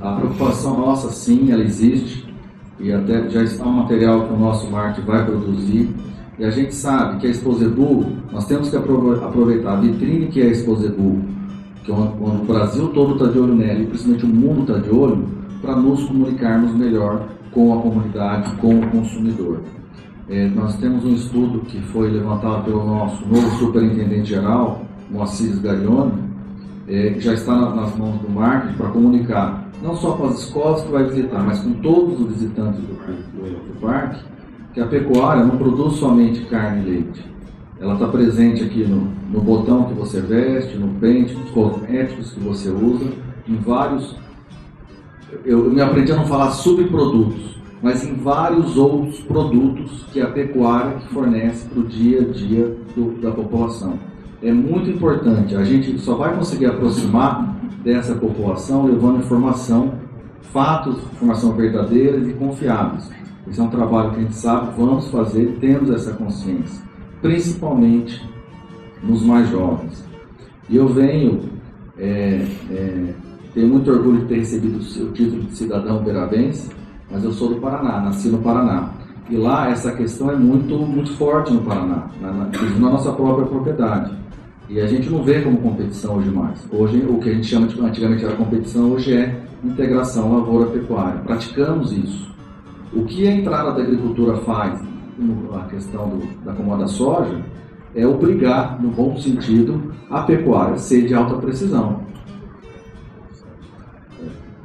A 0.00 0.12
preocupação 0.12 0.78
nossa, 0.78 1.10
sim, 1.10 1.50
ela 1.50 1.62
existe 1.62 2.23
e 2.84 2.92
até 2.92 3.30
já 3.30 3.42
está 3.42 3.64
um 3.64 3.72
material 3.72 4.26
que 4.26 4.34
o 4.34 4.36
nosso 4.36 4.70
marketing 4.70 5.06
vai 5.06 5.24
produzir. 5.24 5.88
E 6.38 6.44
a 6.44 6.50
gente 6.50 6.74
sabe 6.74 7.18
que 7.18 7.26
a 7.26 7.30
Exposebu, 7.30 8.04
nós 8.30 8.46
temos 8.46 8.68
que 8.68 8.76
aproveitar 8.76 9.72
a 9.72 9.76
vitrine 9.76 10.26
que 10.26 10.42
é 10.42 10.44
a 10.44 10.50
Exposebu, 10.50 11.22
que 11.82 11.90
é 11.90 11.94
o 11.94 12.44
Brasil 12.46 12.88
todo 12.88 13.14
está 13.14 13.32
de 13.32 13.38
olho 13.38 13.54
nela 13.54 13.80
e 13.80 13.86
principalmente 13.86 14.26
o 14.26 14.28
mundo 14.28 14.60
está 14.60 14.78
de 14.86 14.94
olho, 14.94 15.24
para 15.62 15.76
nos 15.76 16.04
comunicarmos 16.04 16.74
melhor 16.74 17.26
com 17.52 17.72
a 17.72 17.80
comunidade, 17.80 18.54
com 18.56 18.78
o 18.78 18.90
consumidor. 18.90 19.62
É, 20.28 20.46
nós 20.48 20.76
temos 20.76 21.06
um 21.06 21.14
estudo 21.14 21.60
que 21.60 21.80
foi 21.84 22.10
levantado 22.10 22.64
pelo 22.64 22.84
nosso 22.84 23.26
novo 23.26 23.48
superintendente 23.56 24.28
geral, 24.28 24.82
Moacir 25.10 25.58
Garione, 25.58 26.12
é, 26.86 27.10
que 27.10 27.20
já 27.20 27.32
está 27.32 27.54
nas 27.74 27.96
mãos 27.96 28.18
do 28.20 28.28
marketing 28.28 28.76
para 28.76 28.88
comunicar, 28.88 29.63
não 29.84 29.94
só 29.94 30.12
com 30.12 30.24
as 30.24 30.40
escolas 30.40 30.82
que 30.82 30.90
vai 30.90 31.04
visitar, 31.04 31.44
mas 31.44 31.60
com 31.60 31.74
todos 31.74 32.18
os 32.18 32.28
visitantes 32.28 32.80
do, 32.80 32.94
do, 32.94 33.74
do 33.74 33.80
parque, 33.80 34.24
que 34.72 34.80
a 34.80 34.86
pecuária 34.86 35.44
não 35.44 35.58
produz 35.58 35.96
somente 35.96 36.40
carne 36.46 36.82
e 36.82 36.90
leite. 36.90 37.24
Ela 37.78 37.94
está 37.94 38.08
presente 38.08 38.64
aqui 38.64 38.84
no, 38.84 39.12
no 39.30 39.40
botão 39.40 39.84
que 39.84 39.94
você 39.94 40.20
veste, 40.20 40.78
no 40.78 40.88
pente, 40.98 41.34
nos 41.34 41.50
cosméticos 41.50 42.32
que 42.32 42.40
você 42.40 42.70
usa, 42.70 43.10
em 43.46 43.56
vários 43.56 44.16
eu, 45.44 45.70
me 45.70 45.80
aprendi 45.80 46.12
a 46.12 46.16
não 46.16 46.26
falar 46.26 46.50
subprodutos, 46.50 47.56
mas 47.82 48.04
em 48.04 48.14
vários 48.14 48.76
outros 48.76 49.20
produtos 49.20 50.04
que 50.12 50.20
a 50.20 50.28
pecuária 50.28 51.00
fornece 51.12 51.68
para 51.68 51.80
o 51.80 51.84
dia 51.84 52.20
a 52.20 52.24
dia 52.24 52.76
do, 52.94 53.20
da 53.20 53.30
população. 53.30 53.98
É 54.42 54.52
muito 54.52 54.90
importante, 54.90 55.56
a 55.56 55.64
gente 55.64 55.98
só 55.98 56.14
vai 56.14 56.34
conseguir 56.36 56.66
aproximar 56.66 57.53
dessa 57.82 58.14
população 58.14 58.86
levando 58.86 59.18
informação, 59.18 59.94
fatos, 60.52 60.98
informação 61.12 61.52
verdadeiras 61.52 62.28
e 62.28 62.32
confiáveis. 62.32 63.10
Esse 63.48 63.60
é 63.60 63.62
um 63.62 63.68
trabalho 63.68 64.10
que 64.12 64.16
a 64.16 64.22
gente 64.22 64.36
sabe, 64.36 64.72
vamos 64.76 65.08
fazer, 65.10 65.58
temos 65.60 65.90
essa 65.90 66.12
consciência, 66.12 66.82
principalmente 67.20 68.26
nos 69.02 69.22
mais 69.22 69.48
jovens. 69.50 70.02
E 70.68 70.76
eu 70.76 70.88
venho 70.88 71.42
é, 71.98 72.46
é, 72.70 73.14
tenho 73.54 73.68
muito 73.68 73.88
orgulho 73.90 74.22
de 74.22 74.26
ter 74.26 74.38
recebido 74.38 74.78
o 74.78 75.12
título 75.12 75.42
de 75.42 75.56
cidadão 75.56 76.02
berabense, 76.02 76.70
mas 77.10 77.22
eu 77.22 77.32
sou 77.32 77.50
do 77.50 77.60
Paraná, 77.60 78.00
nasci 78.00 78.28
no 78.28 78.38
Paraná. 78.38 78.90
E 79.30 79.36
lá 79.36 79.70
essa 79.70 79.92
questão 79.92 80.30
é 80.30 80.36
muito, 80.36 80.76
muito 80.76 81.12
forte 81.16 81.52
no 81.52 81.62
Paraná, 81.62 82.08
na, 82.20 82.32
na, 82.32 82.46
na 82.46 82.90
nossa 82.90 83.12
própria 83.12 83.46
propriedade. 83.46 84.12
E 84.68 84.80
a 84.80 84.86
gente 84.86 85.10
não 85.10 85.22
vê 85.22 85.42
como 85.42 85.58
competição 85.58 86.16
hoje 86.16 86.30
mais. 86.30 86.66
Hoje, 86.72 87.04
o 87.06 87.18
que 87.18 87.28
a 87.28 87.34
gente 87.34 87.46
chama 87.46 87.66
de 87.66 87.78
antigamente 87.78 88.24
era 88.24 88.34
competição, 88.34 88.92
hoje 88.92 89.14
é 89.14 89.42
integração 89.62 90.34
lavoura-pecuária. 90.34 91.20
Praticamos 91.20 91.92
isso. 91.92 92.34
O 92.92 93.04
que 93.04 93.26
a 93.28 93.32
entrada 93.32 93.72
da 93.72 93.82
agricultura 93.82 94.36
faz, 94.38 94.80
a 95.52 95.64
questão 95.66 96.08
do, 96.08 96.44
da 96.44 96.52
comoda 96.52 96.86
soja, 96.86 97.42
é 97.94 98.06
obrigar, 98.06 98.80
no 98.82 98.90
bom 98.90 99.16
sentido, 99.16 99.92
a 100.10 100.22
pecuária 100.22 100.74
a 100.74 100.78
ser 100.78 101.06
de 101.06 101.14
alta 101.14 101.36
precisão. 101.36 102.02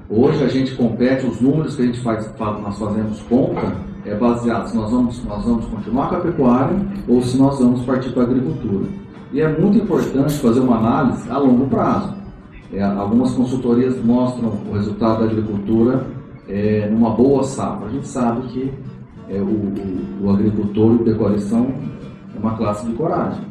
Hoje 0.10 0.44
a 0.44 0.48
gente 0.48 0.76
compete, 0.76 1.26
os 1.26 1.40
números 1.40 1.76
que 1.76 1.84
a 1.84 1.86
gente 1.86 2.00
faz, 2.00 2.34
nós 2.40 2.80
fazemos 2.80 3.22
conta, 3.24 3.76
é 4.06 4.16
baseado 4.16 4.68
se 4.68 4.76
nós 4.76 4.90
vamos, 4.90 5.24
nós 5.26 5.44
vamos 5.44 5.66
continuar 5.66 6.10
com 6.10 6.16
a 6.16 6.20
pecuária 6.20 6.78
ou 7.08 7.22
se 7.22 7.38
nós 7.38 7.60
vamos 7.60 7.84
partir 7.84 8.10
para 8.12 8.24
a 8.24 8.26
agricultura. 8.26 8.88
E 9.32 9.42
é 9.42 9.48
muito 9.48 9.78
importante 9.78 10.34
fazer 10.40 10.60
uma 10.60 10.78
análise 10.78 11.30
a 11.30 11.38
longo 11.38 11.68
prazo. 11.68 12.16
É, 12.74 12.84
algumas 12.84 13.34
consultorias 13.34 14.04
mostram 14.04 14.50
o 14.70 14.74
resultado 14.74 15.20
da 15.20 15.26
agricultura 15.26 16.06
é, 16.48 16.88
numa 16.90 17.12
boa 17.12 17.44
safra. 17.44 17.88
A 17.88 17.90
gente 17.90 18.08
sabe 18.08 18.48
que 18.48 18.72
é, 19.30 19.40
o, 19.40 19.46
o, 19.46 20.26
o, 20.26 20.30
agricultor 20.32 20.94
e 20.94 20.96
o 20.96 21.00
pecuarista 21.00 21.50
são 21.50 21.68
uma 22.36 22.56
classe 22.56 22.86
de 22.88 22.94
coragem. 22.94 23.44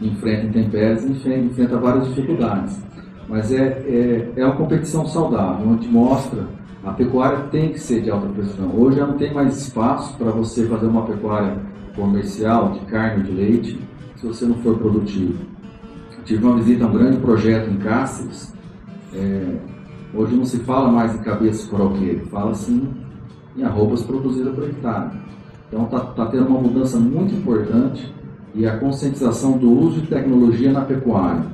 Enfrenta 0.00 0.46
intempéries, 0.46 1.04
enfrenta, 1.04 1.46
enfrenta 1.46 1.78
várias 1.78 2.08
dificuldades 2.08 2.84
mas 3.28 3.50
é, 3.52 3.82
é, 3.86 4.32
é 4.36 4.44
uma 4.44 4.56
competição 4.56 5.06
saudável, 5.06 5.66
onde 5.68 5.88
mostra 5.88 6.46
a 6.84 6.92
pecuária 6.92 7.38
tem 7.50 7.72
que 7.72 7.80
ser 7.80 8.02
de 8.02 8.10
alta 8.10 8.28
precisão. 8.28 8.70
Hoje 8.76 8.98
já 8.98 9.06
não 9.06 9.16
tem 9.16 9.32
mais 9.32 9.56
espaço 9.56 10.16
para 10.18 10.30
você 10.30 10.66
fazer 10.66 10.86
uma 10.86 11.06
pecuária 11.06 11.56
comercial 11.96 12.72
de 12.72 12.80
carne 12.80 13.22
ou 13.22 13.22
de 13.22 13.32
leite 13.32 13.80
se 14.24 14.28
você 14.28 14.46
não 14.46 14.54
for 14.56 14.78
produtivo. 14.78 15.34
Tive 16.24 16.44
uma 16.46 16.56
visita 16.56 16.84
a 16.84 16.88
um 16.88 16.92
grande 16.92 17.18
projeto 17.18 17.70
em 17.70 17.76
Cáceres. 17.76 18.54
É, 19.12 19.56
hoje 20.14 20.34
não 20.34 20.46
se 20.46 20.58
fala 20.60 20.90
mais 20.90 21.14
em 21.14 21.18
cabeça 21.18 21.68
croqueiro, 21.68 22.26
fala-se 22.26 22.72
em, 22.72 22.88
em 23.56 23.62
arrobas 23.62 24.02
produzidas 24.02 24.54
por 24.54 24.64
hectare. 24.64 25.10
Então 25.68 25.84
está 25.84 26.00
tá 26.00 26.26
tendo 26.26 26.46
uma 26.46 26.60
mudança 26.60 26.98
muito 26.98 27.34
importante 27.34 28.12
e 28.54 28.66
a 28.66 28.78
conscientização 28.78 29.58
do 29.58 29.70
uso 29.70 30.00
de 30.00 30.06
tecnologia 30.06 30.72
na 30.72 30.82
pecuária 30.82 31.44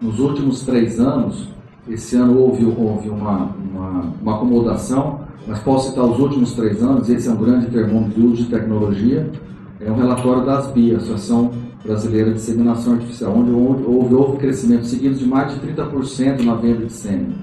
nos 0.00 0.18
últimos 0.18 0.62
três 0.64 0.98
anos, 0.98 1.48
esse 1.88 2.16
ano 2.16 2.38
houve, 2.38 2.64
houve 2.64 3.08
uma, 3.08 3.54
uma, 3.72 4.14
uma, 4.20 4.34
acomodação, 4.36 5.20
mas 5.46 5.58
posso 5.60 5.90
citar 5.90 6.04
os 6.04 6.18
últimos 6.18 6.52
três 6.54 6.82
anos, 6.82 7.08
esse 7.08 7.28
é 7.28 7.32
um 7.32 7.36
grande 7.36 7.66
termômetro 7.66 8.20
de 8.20 8.26
uso 8.26 8.44
de 8.44 8.50
tecnologia, 8.50 9.30
é 9.78 9.90
um 9.90 9.96
relatório 9.96 10.44
da 10.44 10.58
ASBI, 10.58 10.94
Associação 10.94 11.52
Brasileira 11.84 12.30
de 12.30 12.36
Disseminação 12.36 12.94
Artificial, 12.94 13.34
onde 13.36 13.50
houve, 13.50 14.14
houve 14.14 14.36
crescimento 14.38 14.86
seguido 14.86 15.14
de 15.14 15.24
mais 15.24 15.54
de 15.54 15.66
30% 15.66 16.44
na 16.44 16.54
venda 16.54 16.84
de 16.84 16.92
sêmen. 16.92 17.34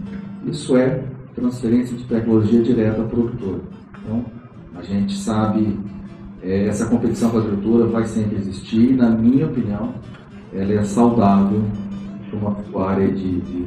Isso 0.46 0.78
é 0.78 1.04
transferência 1.36 1.96
de 1.96 2.04
tecnologia 2.04 2.62
direta 2.62 3.02
ao 3.02 3.08
produtor. 3.08 3.62
Então, 4.04 4.26
a 4.76 4.82
gente 4.82 5.18
sabe, 5.18 5.80
é, 6.42 6.66
essa 6.68 6.86
competição 6.88 7.30
com 7.30 7.38
a 7.38 7.42
agricultura 7.42 7.86
vai 7.88 8.06
sempre 8.06 8.38
existir, 8.38 8.92
e, 8.92 8.96
na 8.96 9.10
minha 9.10 9.48
opinião, 9.48 9.94
ela 10.54 10.74
é 10.74 10.84
saudável 10.84 11.62
para 12.30 12.40
uma 12.40 12.56
pecuária 12.56 13.12
de, 13.12 13.42
de, 13.42 13.66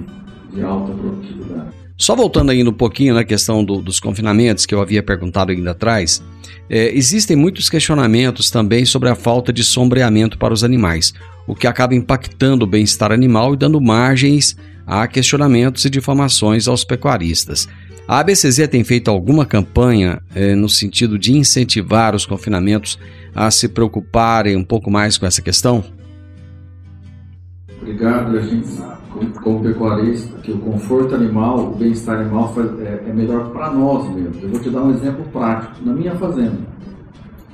de, 0.52 0.62
alta 0.62 0.92
produtividade. 0.92 1.79
Só 2.00 2.16
voltando 2.16 2.48
ainda 2.48 2.70
um 2.70 2.72
pouquinho 2.72 3.12
na 3.12 3.22
questão 3.24 3.62
do, 3.62 3.82
dos 3.82 4.00
confinamentos 4.00 4.64
que 4.64 4.74
eu 4.74 4.80
havia 4.80 5.02
perguntado 5.02 5.52
ainda 5.52 5.72
atrás, 5.72 6.22
é, 6.70 6.96
existem 6.96 7.36
muitos 7.36 7.68
questionamentos 7.68 8.50
também 8.50 8.86
sobre 8.86 9.10
a 9.10 9.14
falta 9.14 9.52
de 9.52 9.62
sombreamento 9.62 10.38
para 10.38 10.54
os 10.54 10.64
animais, 10.64 11.12
o 11.46 11.54
que 11.54 11.66
acaba 11.66 11.94
impactando 11.94 12.64
o 12.64 12.66
bem-estar 12.66 13.12
animal 13.12 13.52
e 13.52 13.56
dando 13.58 13.78
margens 13.82 14.56
a 14.86 15.06
questionamentos 15.06 15.84
e 15.84 15.90
difamações 15.90 16.66
aos 16.66 16.84
pecuaristas. 16.84 17.68
A 18.08 18.20
ABCZ 18.20 18.66
tem 18.70 18.82
feito 18.82 19.10
alguma 19.10 19.44
campanha 19.44 20.22
é, 20.34 20.54
no 20.54 20.70
sentido 20.70 21.18
de 21.18 21.36
incentivar 21.36 22.14
os 22.14 22.24
confinamentos 22.24 22.98
a 23.34 23.50
se 23.50 23.68
preocuparem 23.68 24.56
um 24.56 24.64
pouco 24.64 24.90
mais 24.90 25.18
com 25.18 25.26
essa 25.26 25.42
questão? 25.42 25.84
Obrigado, 27.78 28.38
a 28.38 28.40
gente 28.40 28.66
sabe, 28.68 28.99
como, 29.42 29.62
pecuarista, 29.62 30.38
que 30.38 30.52
o 30.52 30.58
conforto 30.58 31.14
animal, 31.14 31.72
o 31.72 31.74
bem-estar 31.76 32.20
animal 32.20 32.52
é, 32.80 33.08
é 33.08 33.12
melhor 33.12 33.50
para 33.50 33.70
nós 33.70 34.08
mesmos. 34.14 34.42
Eu 34.42 34.48
vou 34.50 34.60
te 34.60 34.70
dar 34.70 34.82
um 34.82 34.90
exemplo 34.90 35.24
prático. 35.32 35.74
Na 35.84 35.92
minha 35.92 36.14
fazenda, 36.14 36.58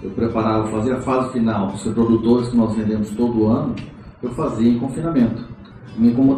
eu 0.02 0.10
preparava, 0.10 0.68
fazia 0.68 0.96
a 0.96 1.00
fase 1.00 1.32
final 1.32 1.68
dos 1.68 1.84
reprodutores 1.84 2.48
que 2.48 2.56
nós 2.56 2.74
vendemos 2.74 3.10
todo 3.10 3.46
ano, 3.46 3.74
eu 4.22 4.30
fazia 4.30 4.70
em 4.70 4.78
confinamento. 4.78 5.44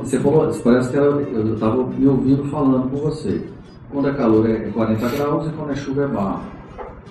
Você 0.02 0.20
falou, 0.20 0.48
parece 0.62 0.90
que 0.90 0.96
eu 0.96 1.54
estava 1.54 1.84
me 1.84 2.06
ouvindo 2.06 2.44
falando 2.44 2.90
com 2.90 2.96
você. 2.98 3.44
Quando 3.90 4.08
é 4.08 4.12
calor 4.12 4.48
é 4.48 4.70
40 4.70 5.08
graus 5.08 5.46
e 5.46 5.50
quando 5.50 5.70
é 5.72 5.74
chuva 5.74 6.02
é 6.02 6.06
barro. 6.06 6.42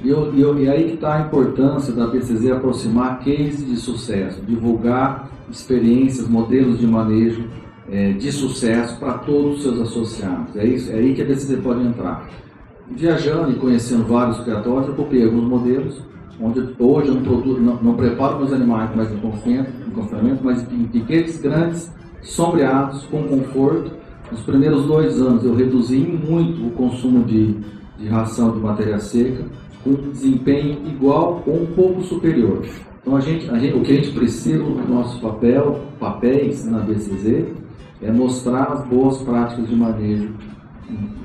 E, 0.01 0.09
eu, 0.09 0.33
e, 0.33 0.41
eu, 0.41 0.57
e 0.59 0.69
aí 0.69 0.85
que 0.85 0.93
está 0.93 1.15
a 1.15 1.21
importância 1.21 1.91
da 1.91 2.07
BCZ 2.07 2.51
aproximar 2.51 3.19
cases 3.19 3.65
de 3.65 3.75
sucesso, 3.75 4.41
divulgar 4.43 5.27
experiências, 5.49 6.27
modelos 6.27 6.79
de 6.79 6.87
manejo 6.87 7.49
é, 7.89 8.11
de 8.11 8.31
sucesso 8.31 8.99
para 8.99 9.13
todos 9.19 9.57
os 9.57 9.63
seus 9.63 9.81
associados. 9.81 10.55
É, 10.55 10.65
isso, 10.65 10.91
é 10.91 10.95
aí 10.95 11.13
que 11.13 11.21
a 11.21 11.25
BCZ 11.25 11.59
pode 11.61 11.85
entrar. 11.85 12.27
Viajando 12.89 13.51
e 13.51 13.55
conhecendo 13.55 14.05
vários 14.05 14.39
criatórios, 14.39 14.87
eu 14.87 14.95
copiei 14.95 15.25
alguns 15.25 15.43
modelos, 15.43 16.01
onde 16.39 16.59
hoje 16.79 17.09
eu 17.09 17.15
não, 17.15 17.21
produzo, 17.23 17.59
não, 17.59 17.75
não 17.81 17.93
preparo 17.95 18.37
meus 18.37 18.53
animais 18.53 18.95
mais 18.95 19.11
em 19.11 19.17
confinamento, 19.17 20.43
mas 20.43 20.61
em 20.71 20.85
piquetes 20.85 21.41
grandes, 21.41 21.91
sombreados, 22.21 23.03
com 23.05 23.23
conforto. 23.23 23.91
Nos 24.31 24.41
primeiros 24.41 24.85
dois 24.85 25.21
anos 25.21 25.43
eu 25.43 25.55
reduzi 25.55 25.99
muito 25.99 26.67
o 26.67 26.71
consumo 26.71 27.23
de, 27.23 27.55
de 27.97 28.07
ração 28.07 28.51
de 28.51 28.59
matéria 28.59 28.99
seca, 28.99 29.45
com 29.83 29.93
desempenho 30.11 30.85
igual 30.85 31.43
ou 31.45 31.63
um 31.63 31.65
pouco 31.67 32.01
superior. 32.03 32.65
Então 33.01 33.15
a 33.15 33.21
gente, 33.21 33.49
a 33.49 33.57
gente, 33.57 33.77
o 33.77 33.81
que 33.81 33.93
a 33.93 33.95
gente 33.95 34.11
precisa 34.11 34.61
no 34.61 34.87
nosso 34.87 35.21
papel, 35.21 35.79
papéis 35.97 36.65
na 36.65 36.79
BCZ, 36.79 37.45
é 38.01 38.11
mostrar 38.11 38.71
as 38.71 38.85
boas 38.85 39.17
práticas 39.19 39.67
de 39.67 39.75
manejo 39.75 40.33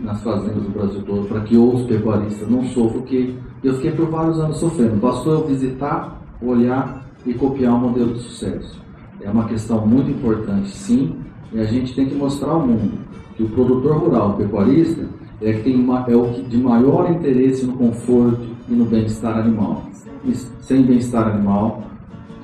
nas 0.02 0.22
fazendas 0.22 0.62
do 0.62 0.70
Brasil 0.70 1.02
todo, 1.02 1.28
para 1.28 1.40
que 1.40 1.56
outros 1.56 1.86
pecuaristas 1.86 2.48
não 2.48 2.64
sofram, 2.64 3.02
que 3.02 3.36
eu 3.62 3.74
fiquei 3.74 3.92
por 3.92 4.08
vários 4.08 4.40
anos 4.40 4.56
sofrendo. 4.56 4.96
Bastou 4.96 5.34
eu 5.34 5.46
visitar, 5.46 6.20
olhar 6.40 7.06
e 7.24 7.32
copiar 7.34 7.74
um 7.74 7.78
modelo 7.78 8.14
de 8.14 8.20
sucesso. 8.20 8.80
É 9.20 9.30
uma 9.30 9.44
questão 9.44 9.86
muito 9.86 10.10
importante, 10.10 10.68
sim, 10.70 11.14
e 11.52 11.60
a 11.60 11.64
gente 11.64 11.94
tem 11.94 12.06
que 12.06 12.14
mostrar 12.14 12.50
ao 12.50 12.66
mundo 12.66 12.98
que 13.36 13.42
o 13.42 13.48
produtor 13.48 13.98
rural, 13.98 14.30
o 14.30 14.32
pecuarista, 14.34 15.06
é, 15.40 15.52
que 15.52 15.62
tem 15.62 15.76
uma, 15.76 16.04
é 16.08 16.16
o 16.16 16.28
que 16.28 16.42
de 16.42 16.56
maior 16.56 17.10
interesse 17.10 17.64
no 17.64 17.74
conforto 17.74 18.40
e 18.68 18.72
no 18.72 18.84
bem-estar 18.84 19.38
animal. 19.38 19.84
E 20.24 20.34
sem 20.34 20.82
bem-estar 20.82 21.28
animal, 21.28 21.84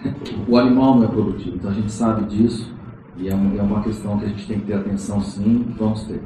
o 0.49 0.57
animal 0.57 0.97
não 0.97 1.05
é 1.05 1.09
produtivo. 1.09 1.57
Então 1.57 1.71
a 1.71 1.75
gente 1.75 1.91
sabe 1.91 2.25
disso 2.27 2.78
e 3.19 3.29
é 3.29 3.35
uma, 3.35 3.59
é 3.59 3.63
uma 3.63 3.83
questão 3.83 4.19
que 4.19 4.25
a 4.25 4.29
gente 4.29 4.47
tem 4.47 4.61
que 4.61 4.67
ter 4.67 4.75
atenção 4.75 5.21
sim, 5.21 5.67
vamos 5.77 6.03
ter. 6.05 6.21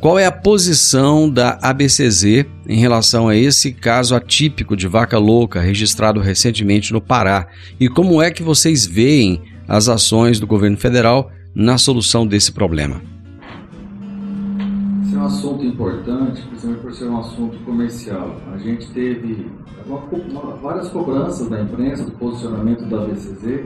Qual 0.00 0.18
é 0.18 0.26
a 0.26 0.32
posição 0.32 1.28
da 1.28 1.58
ABCZ 1.62 2.44
em 2.68 2.78
relação 2.78 3.28
a 3.28 3.36
esse 3.36 3.72
caso 3.72 4.14
atípico 4.14 4.76
de 4.76 4.86
vaca 4.86 5.18
louca 5.18 5.60
registrado 5.60 6.20
recentemente 6.20 6.92
no 6.92 7.00
Pará? 7.00 7.48
E 7.80 7.88
como 7.88 8.20
é 8.20 8.30
que 8.30 8.42
vocês 8.42 8.86
veem 8.86 9.42
as 9.66 9.88
ações 9.88 10.38
do 10.38 10.46
governo 10.46 10.76
federal 10.76 11.30
na 11.54 11.78
solução 11.78 12.26
desse 12.26 12.52
problema? 12.52 13.00
Esse 15.02 15.14
é 15.14 15.18
um 15.18 15.24
assunto 15.24 15.64
importante, 15.64 16.42
principalmente 16.42 16.82
por 16.82 16.92
ser 16.92 17.04
um 17.06 17.18
assunto 17.18 17.56
comercial. 17.64 18.36
A 18.52 18.58
gente 18.58 18.86
teve 18.90 19.50
várias 20.62 20.88
cobranças 20.88 21.48
da 21.48 21.60
imprensa 21.60 22.04
do 22.04 22.12
posicionamento 22.12 22.84
da 22.84 23.02
ABCZ 23.02 23.64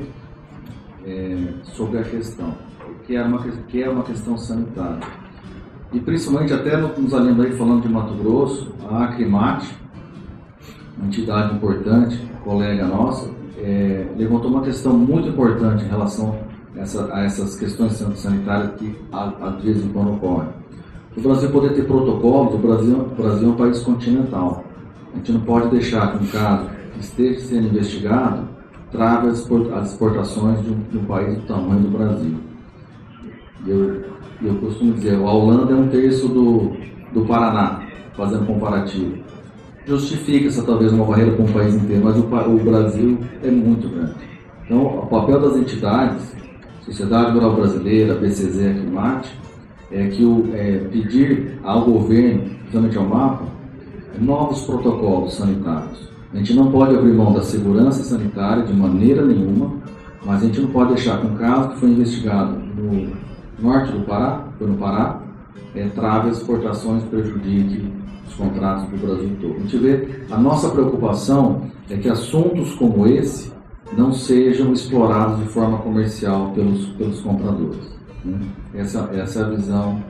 é, 1.05 1.37
sobre 1.65 1.99
a 1.99 2.03
questão, 2.03 2.55
que 3.07 3.17
é 3.17 3.23
uma, 3.23 3.39
que 3.41 3.83
é 3.83 3.89
uma 3.89 4.03
questão 4.03 4.37
sanitária. 4.37 5.01
E 5.93 6.01
principalmente 6.01 6.53
até 6.53 6.77
nos 6.77 7.13
aí 7.15 7.53
falando 7.53 7.83
de 7.83 7.89
Mato 7.89 8.15
Grosso, 8.15 8.73
a 8.89 9.05
Acrimate, 9.05 9.75
uma 10.97 11.07
entidade 11.07 11.55
importante, 11.55 12.21
colega 12.45 12.87
nossa, 12.87 13.31
é, 13.59 14.07
levantou 14.17 14.51
uma 14.51 14.63
questão 14.63 14.97
muito 14.97 15.29
importante 15.29 15.85
em 15.85 15.89
relação 15.89 16.39
a, 16.77 16.81
essa, 16.81 17.13
a 17.13 17.25
essas 17.25 17.57
questões 17.59 17.93
sanitárias 17.93 18.75
que 18.77 18.97
às 19.13 19.63
vezes 19.63 19.91
quando 19.93 20.13
ocorrem. 20.13 20.49
O 21.17 21.21
Brasil 21.21 21.51
poder 21.51 21.75
ter 21.75 21.87
protocolos, 21.87 22.55
o 22.55 22.59
Brasil, 22.59 22.97
o 22.97 23.23
Brasil 23.23 23.49
é 23.49 23.51
um 23.51 23.57
país 23.57 23.81
continental. 23.81 24.65
A 25.13 25.17
gente 25.17 25.33
não 25.33 25.41
pode 25.41 25.69
deixar 25.71 26.13
que 26.13 26.25
um 26.25 26.27
caso 26.29 26.69
que 26.95 27.01
esteja 27.01 27.41
sendo 27.41 27.67
investigado 27.67 28.49
trave 28.91 29.29
as 29.29 29.91
exportações 29.91 30.63
de 30.63 30.71
um, 30.71 30.81
de 30.91 30.99
um 30.99 31.05
país 31.05 31.37
do 31.39 31.47
tamanho 31.47 31.81
do 31.81 31.89
Brasil. 31.89 32.35
Eu, 33.67 34.05
eu 34.43 34.55
costumo 34.57 34.95
dizer, 34.95 35.17
a 35.17 35.21
Holanda 35.21 35.73
é 35.73 35.77
um 35.77 35.89
terço 35.89 36.29
do, 36.29 36.73
do 37.13 37.27
Paraná, 37.27 37.83
fazendo 38.17 38.47
comparativo. 38.47 39.19
Justifica 39.87 40.49
essa 40.49 40.63
talvez 40.63 40.93
uma 40.93 41.05
barreira 41.05 41.33
com 41.33 41.45
o 41.45 41.53
país 41.53 41.75
inteiro, 41.75 42.05
mas 42.05 42.17
o, 42.17 42.23
o 42.23 42.65
Brasil 42.65 43.19
é 43.43 43.51
muito 43.51 43.89
grande. 43.89 44.15
Então, 44.65 44.87
o 44.87 45.07
papel 45.07 45.41
das 45.41 45.57
entidades, 45.57 46.35
Sociedade 46.83 47.33
Rural 47.33 47.57
Brasileira, 47.57 48.15
BCZ, 48.15 48.67
Aclimate, 48.67 49.31
é 49.91 50.07
que 50.09 50.25
o, 50.25 50.51
é, 50.55 50.79
pedir 50.91 51.59
ao 51.65 51.85
governo, 51.85 52.51
principalmente 52.61 52.97
ao 52.97 53.05
MAPA, 53.05 53.45
novos 54.19 54.65
protocolos 54.65 55.35
sanitários. 55.35 56.10
A 56.33 56.37
gente 56.37 56.55
não 56.55 56.71
pode 56.71 56.95
abrir 56.95 57.13
mão 57.13 57.33
da 57.33 57.43
segurança 57.43 58.05
sanitária 58.05 58.63
de 58.63 58.73
maneira 58.73 59.25
nenhuma, 59.25 59.75
mas 60.25 60.43
a 60.43 60.47
gente 60.47 60.61
não 60.61 60.69
pode 60.71 60.95
deixar 60.95 61.21
que 61.21 61.27
um 61.27 61.35
caso 61.35 61.71
que 61.71 61.81
foi 61.81 61.91
investigado 61.91 62.53
no 62.53 63.11
norte 63.59 63.93
do 63.93 64.01
Pará, 64.07 64.45
foi 64.59 64.69
no 64.69 64.77
Pará, 64.77 65.21
é, 65.75 65.89
trave 65.89 66.31
as 66.31 66.39
exportações, 66.39 67.03
prejudique 67.05 67.93
os 68.29 68.35
contratos 68.35 68.89
do 68.91 68.97
Brasil 68.97 69.37
todo. 69.41 69.57
A 69.57 69.59
gente 69.61 69.79
vê, 69.79 70.09
a 70.31 70.39
nossa 70.39 70.69
preocupação 70.71 71.63
é 71.89 71.97
que 71.97 72.09
assuntos 72.09 72.75
como 72.75 73.07
esse 73.07 73.53
não 73.97 74.13
sejam 74.13 74.73
explorados 74.73 75.41
de 75.41 75.47
forma 75.47 75.79
comercial 75.79 76.53
pelos, 76.53 76.87
pelos 76.91 77.21
compradores. 77.21 77.99
Né? 78.25 78.39
Essa, 78.75 79.11
essa 79.13 79.41
é 79.41 79.43
a 79.43 79.49
visão 79.49 80.01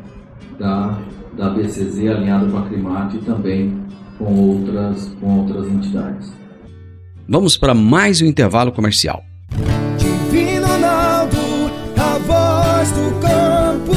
da, 0.59 0.99
da 1.35 1.49
BCZ 1.51 2.09
alinhada 2.09 2.47
com 2.47 2.59
a 2.59 2.63
Climate 2.63 3.17
e 3.17 3.21
também 3.21 3.80
com 4.21 4.35
outras, 4.35 5.09
com 5.19 5.39
outras 5.41 5.67
entidades. 5.67 6.33
Vamos 7.27 7.57
para 7.57 7.75
mais 7.75 8.21
um 8.21 8.27
intervalo 8.27 8.71
comercial. 8.71 9.25
Divino 9.97 10.67
Ronaldo, 10.67 11.39
a 11.97 12.19
voz 12.19 12.91
do 12.93 13.21
campo. 13.21 13.93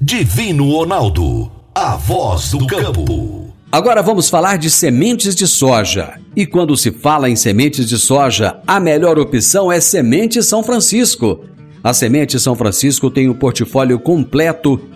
Divino 0.00 0.70
Ronaldo, 0.70 1.50
a 1.74 1.96
voz 1.96 2.50
do 2.50 2.66
campo. 2.66 3.54
Agora 3.72 4.02
vamos 4.02 4.28
falar 4.28 4.58
de 4.58 4.70
sementes 4.70 5.34
de 5.34 5.48
soja. 5.48 6.20
E 6.36 6.46
quando 6.46 6.76
se 6.76 6.92
fala 6.92 7.28
em 7.30 7.34
sementes 7.34 7.88
de 7.88 7.98
soja, 7.98 8.60
a 8.66 8.78
melhor 8.78 9.18
opção 9.18 9.72
é 9.72 9.80
Semente 9.80 10.42
São 10.42 10.62
Francisco. 10.62 11.40
A 11.82 11.92
Semente 11.92 12.38
São 12.38 12.54
Francisco 12.54 13.10
tem 13.10 13.28
um 13.28 13.34
portfólio 13.34 13.98
completo 13.98 14.80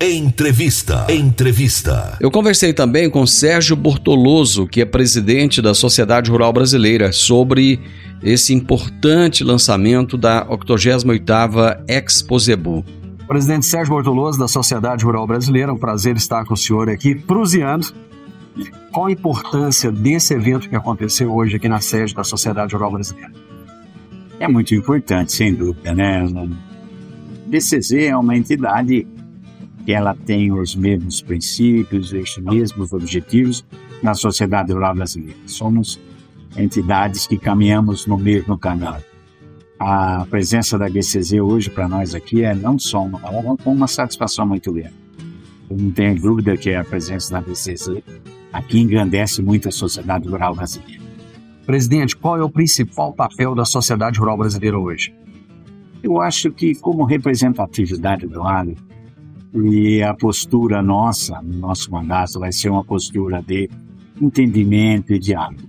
Entrevista. 0.00 1.06
Entrevista. 1.08 2.18
Eu 2.20 2.30
conversei 2.30 2.74
também 2.74 3.08
com 3.08 3.26
Sérgio 3.26 3.74
Bortoloso, 3.74 4.66
que 4.66 4.82
é 4.82 4.84
presidente 4.84 5.62
da 5.62 5.72
Sociedade 5.72 6.30
Rural 6.30 6.52
Brasileira, 6.52 7.12
sobre 7.12 7.80
esse 8.22 8.52
importante 8.52 9.42
lançamento 9.42 10.18
da 10.18 10.46
88ª 10.46 11.82
Expo 11.88 12.38
Zebu. 12.38 12.84
Presidente 13.26 13.64
Sérgio 13.64 13.94
Bortoloso, 13.94 14.38
da 14.38 14.46
Sociedade 14.46 15.04
Rural 15.04 15.26
Brasileira, 15.26 15.70
é 15.70 15.74
um 15.74 15.78
prazer 15.78 16.14
estar 16.16 16.44
com 16.44 16.54
o 16.54 16.56
senhor 16.56 16.90
aqui, 16.90 17.14
prusiando 17.14 17.86
qual 18.92 19.06
a 19.06 19.12
importância 19.12 19.90
desse 19.90 20.34
evento 20.34 20.68
que 20.68 20.76
aconteceu 20.76 21.32
hoje 21.34 21.56
aqui 21.56 21.68
na 21.68 21.80
sede 21.80 22.14
da 22.14 22.22
Sociedade 22.22 22.74
Rural 22.74 22.92
Brasileira 22.92 23.32
é 24.38 24.46
muito 24.48 24.74
importante, 24.74 25.32
sem 25.32 25.54
dúvida, 25.54 25.94
né? 25.94 26.24
DCZ 27.46 27.92
é 27.92 28.16
uma 28.16 28.36
entidade 28.36 29.06
que 29.86 29.92
ela 29.92 30.16
tem 30.16 30.50
os 30.52 30.74
mesmos 30.74 31.22
princípios, 31.22 32.12
os 32.12 32.38
mesmos 32.38 32.92
objetivos 32.92 33.64
na 34.02 34.14
sociedade 34.14 34.72
rural 34.72 34.96
brasileira. 34.96 35.38
Somos 35.46 36.00
entidades 36.56 37.24
que 37.24 37.38
caminhamos 37.38 38.04
no 38.04 38.18
mesmo 38.18 38.58
canal. 38.58 39.00
A 39.78 40.26
presença 40.28 40.76
da 40.76 40.88
BCZ 40.88 41.34
hoje 41.34 41.70
para 41.70 41.86
nós 41.86 42.16
aqui 42.16 42.42
é 42.42 42.52
não 42.52 42.76
só 42.80 43.04
uma, 43.04 43.20
uma 43.64 43.86
satisfação 43.86 44.44
muito 44.44 44.72
grande. 44.72 44.94
Eu 45.70 45.76
não 45.76 45.92
tenho 45.92 46.20
dúvida 46.20 46.56
que 46.56 46.74
a 46.74 46.82
presença 46.82 47.32
da 47.32 47.40
BCZ 47.40 48.02
aqui 48.52 48.80
engrandece 48.80 49.40
muito 49.40 49.68
a 49.68 49.72
sociedade 49.72 50.28
rural 50.28 50.52
brasileira. 50.56 51.00
Presidente, 51.64 52.16
qual 52.16 52.36
é 52.36 52.42
o 52.42 52.50
principal 52.50 53.12
papel 53.12 53.54
da 53.54 53.64
sociedade 53.64 54.18
rural 54.18 54.36
brasileira 54.36 54.76
hoje? 54.76 55.14
Eu 56.02 56.20
acho 56.20 56.50
que, 56.50 56.74
como 56.74 57.04
representatividade 57.04 58.26
do 58.26 58.42
agro, 58.42 58.85
e 59.62 60.02
a 60.02 60.12
postura 60.12 60.82
nossa, 60.82 61.40
nosso 61.42 61.90
mandato, 61.90 62.38
vai 62.38 62.52
ser 62.52 62.68
uma 62.68 62.84
postura 62.84 63.42
de 63.42 63.70
entendimento 64.20 65.12
e 65.12 65.18
diálogo. 65.18 65.62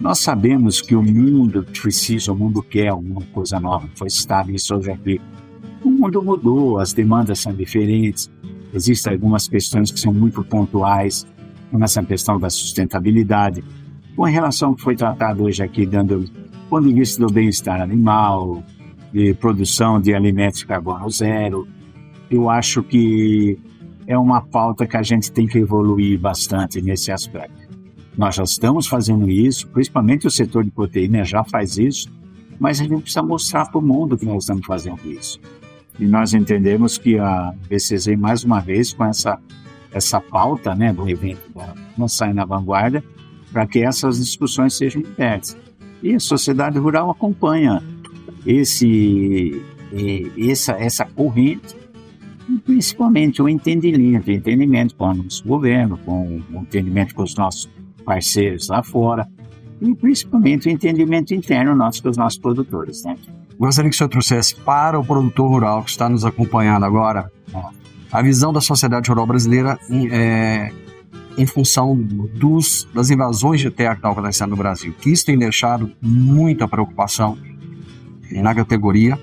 Nós 0.00 0.18
sabemos 0.18 0.80
que 0.80 0.96
o 0.96 1.02
mundo 1.02 1.64
precisa, 1.80 2.32
o 2.32 2.36
mundo 2.36 2.62
quer 2.62 2.88
alguma 2.88 3.22
coisa 3.32 3.60
nova, 3.60 3.88
foi 3.94 4.10
citado 4.10 4.50
isso 4.50 4.74
hoje 4.74 4.90
aqui. 4.90 5.20
O 5.84 5.90
mundo 5.90 6.22
mudou, 6.22 6.78
as 6.78 6.92
demandas 6.92 7.38
são 7.38 7.54
diferentes, 7.54 8.30
existem 8.72 9.12
algumas 9.12 9.46
questões 9.46 9.92
que 9.92 10.00
são 10.00 10.12
muito 10.12 10.42
pontuais, 10.42 11.24
como 11.70 11.84
essa 11.84 12.02
questão 12.02 12.38
da 12.38 12.50
sustentabilidade, 12.50 13.62
com 14.16 14.24
relação 14.24 14.70
ao 14.70 14.74
que 14.74 14.82
foi 14.82 14.96
tratado 14.96 15.44
hoje 15.44 15.62
aqui, 15.62 15.86
dando 15.86 16.20
do 16.20 16.30
ponto 16.68 16.88
de 16.88 16.94
vista 16.94 17.24
do 17.24 17.32
bem-estar 17.32 17.80
animal, 17.80 18.62
de 19.12 19.34
produção 19.34 20.00
de 20.00 20.12
alimentos 20.12 20.60
de 20.60 20.66
carbono 20.66 21.08
zero, 21.10 21.68
eu 22.34 22.50
acho 22.50 22.82
que 22.82 23.58
é 24.06 24.18
uma 24.18 24.40
pauta 24.40 24.86
que 24.86 24.96
a 24.96 25.02
gente 25.02 25.32
tem 25.32 25.46
que 25.46 25.58
evoluir 25.58 26.18
bastante 26.18 26.80
nesse 26.82 27.10
aspecto. 27.10 27.64
Nós 28.16 28.34
já 28.36 28.44
estamos 28.44 28.86
fazendo 28.86 29.28
isso, 29.28 29.66
principalmente 29.68 30.26
o 30.26 30.30
setor 30.30 30.64
de 30.64 30.70
proteína 30.70 31.24
já 31.24 31.42
faz 31.44 31.78
isso, 31.78 32.08
mas 32.60 32.80
a 32.80 32.84
gente 32.84 33.02
precisa 33.02 33.22
mostrar 33.22 33.66
para 33.66 33.78
o 33.78 33.82
mundo 33.82 34.16
que 34.16 34.24
nós 34.24 34.44
estamos 34.44 34.66
fazendo 34.66 35.00
isso. 35.04 35.40
E 35.98 36.06
nós 36.06 36.34
entendemos 36.34 36.98
que 36.98 37.18
a 37.18 37.54
BCZ, 37.68 38.16
mais 38.16 38.44
uma 38.44 38.60
vez, 38.60 38.92
com 38.92 39.04
essa, 39.04 39.38
essa 39.92 40.20
pauta 40.20 40.74
né, 40.74 40.92
do 40.92 41.08
evento, 41.08 41.42
não 41.96 42.08
sai 42.08 42.32
na 42.32 42.44
vanguarda, 42.44 43.02
para 43.52 43.66
que 43.66 43.80
essas 43.80 44.18
discussões 44.18 44.74
sejam 44.74 45.00
internas. 45.00 45.56
E 46.02 46.14
a 46.14 46.20
sociedade 46.20 46.78
rural 46.78 47.10
acompanha 47.10 47.82
esse, 48.44 49.62
essa, 50.36 50.72
essa 50.72 51.04
corrente 51.04 51.83
principalmente 52.64 53.42
o 53.42 53.48
entendimento, 53.48 54.30
entendimento 54.30 54.94
com 54.94 55.10
o 55.10 55.14
nosso 55.14 55.46
governo, 55.46 55.98
com 55.98 56.40
o 56.52 56.60
entendimento 56.60 57.14
com 57.14 57.22
os 57.22 57.34
nossos 57.34 57.68
parceiros 58.04 58.68
lá 58.68 58.82
fora, 58.82 59.28
e 59.80 59.94
principalmente 59.94 60.68
o 60.68 60.70
entendimento 60.70 61.34
interno 61.34 61.74
nosso 61.74 62.02
com 62.02 62.08
os 62.08 62.16
nossos 62.16 62.38
produtores. 62.38 63.04
Né? 63.04 63.16
Gostaria 63.58 63.90
que 63.90 63.94
o 63.94 63.98
senhor 63.98 64.08
trouxesse 64.08 64.54
para 64.56 64.98
o 64.98 65.04
produtor 65.04 65.48
rural 65.48 65.82
que 65.84 65.90
está 65.90 66.08
nos 66.08 66.24
acompanhando 66.24 66.84
agora 66.84 67.30
a 68.10 68.22
visão 68.22 68.52
da 68.52 68.60
sociedade 68.60 69.08
rural 69.08 69.26
brasileira 69.26 69.78
em, 69.90 70.08
é, 70.10 70.72
em 71.36 71.46
função 71.46 71.96
dos, 71.96 72.88
das 72.94 73.10
invasões 73.10 73.60
de 73.60 73.70
terra 73.70 73.90
que 73.90 73.98
estão 73.98 74.12
acontecendo 74.12 74.50
no 74.50 74.56
Brasil, 74.56 74.94
que 75.00 75.10
isso 75.10 75.26
tem 75.26 75.36
deixado 75.36 75.90
muita 76.00 76.66
preocupação 76.66 77.36
na 78.30 78.54
categoria 78.54 79.18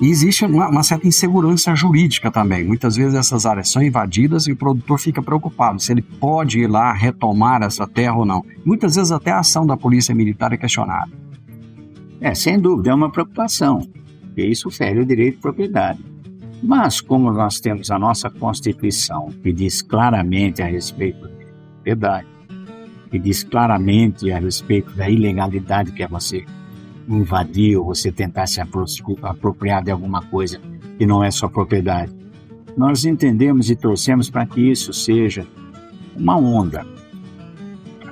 e 0.00 0.08
existe 0.08 0.44
uma, 0.44 0.68
uma, 0.68 0.82
certa 0.82 1.08
insegurança 1.08 1.74
jurídica 1.74 2.30
também. 2.30 2.64
Muitas 2.64 2.94
vezes 2.94 3.14
essas 3.14 3.44
áreas 3.44 3.68
são 3.68 3.82
invadidas 3.82 4.46
e 4.46 4.52
o 4.52 4.56
produtor 4.56 4.98
fica 4.98 5.20
preocupado 5.20 5.80
se 5.80 5.90
ele 5.92 6.02
pode 6.02 6.60
ir 6.60 6.68
lá 6.68 6.92
retomar 6.92 7.62
essa 7.62 7.86
terra 7.86 8.16
ou 8.16 8.24
não. 8.24 8.44
Muitas 8.64 8.94
vezes 8.94 9.10
até 9.10 9.32
a 9.32 9.40
ação 9.40 9.66
da 9.66 9.76
polícia 9.76 10.14
militar 10.14 10.52
é 10.52 10.56
questionada. 10.56 11.10
É, 12.20 12.32
sem 12.34 12.60
dúvida, 12.60 12.90
é 12.90 12.94
uma 12.94 13.10
preocupação, 13.10 13.80
porque 14.22 14.44
isso 14.44 14.70
fere 14.70 15.00
o 15.00 15.06
direito 15.06 15.36
de 15.36 15.40
propriedade. 15.40 15.98
Mas, 16.62 17.00
como 17.00 17.32
nós 17.32 17.60
temos 17.60 17.90
a 17.90 17.98
nossa 17.98 18.28
Constituição, 18.30 19.28
que 19.42 19.52
diz 19.52 19.82
claramente 19.82 20.60
a 20.60 20.66
respeito 20.66 21.22
da 21.22 21.28
propriedade, 21.28 22.26
que 23.10 23.18
diz 23.18 23.42
claramente 23.42 24.30
a 24.30 24.38
respeito 24.38 24.92
da 24.92 25.08
ilegalidade 25.08 25.92
que 25.92 26.02
é 26.02 26.08
você 26.08 26.44
invadir 27.08 27.76
ou 27.78 27.86
você 27.86 28.12
tentar 28.12 28.46
se 28.46 28.60
apropriar 28.60 29.82
de 29.82 29.90
alguma 29.90 30.22
coisa 30.22 30.60
que 30.98 31.06
não 31.06 31.24
é 31.24 31.30
sua 31.30 31.48
propriedade. 31.48 32.12
Nós 32.76 33.04
entendemos 33.04 33.70
e 33.70 33.76
torcemos 33.76 34.28
para 34.30 34.46
que 34.46 34.60
isso 34.60 34.92
seja 34.92 35.46
uma 36.16 36.36
onda. 36.36 36.86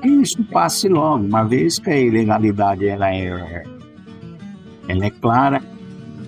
Que 0.01 0.09
isso 0.09 0.43
passe 0.45 0.89
logo, 0.89 1.25
uma 1.25 1.45
vez 1.45 1.79
que 1.79 1.91
a 1.91 1.99
ilegalidade 1.99 2.87
ela 2.87 3.13
é, 3.13 3.65
ela 4.89 5.05
é 5.05 5.11
clara 5.11 5.63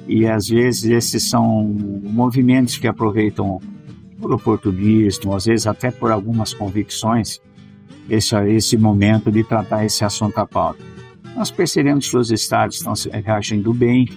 e 0.06 0.26
às 0.26 0.48
vezes 0.48 0.84
esses 0.84 1.28
são 1.28 1.64
movimentos 2.02 2.78
que 2.78 2.86
aproveitam 2.86 3.60
por 4.20 4.32
oportunismo, 4.32 5.34
às 5.34 5.46
vezes 5.46 5.66
até 5.66 5.90
por 5.90 6.10
algumas 6.10 6.52
convicções, 6.52 7.40
esse, 8.08 8.34
esse 8.48 8.76
momento 8.76 9.30
de 9.30 9.44
tratar 9.44 9.84
esse 9.84 10.04
assunto 10.04 10.38
à 10.38 10.46
pauta. 10.46 10.97
Nós 11.38 11.52
percebemos 11.52 12.10
que 12.10 12.16
os 12.16 12.32
estados 12.32 12.78
estão 12.78 12.94
reagindo 13.24 13.72
bem, 13.72 14.08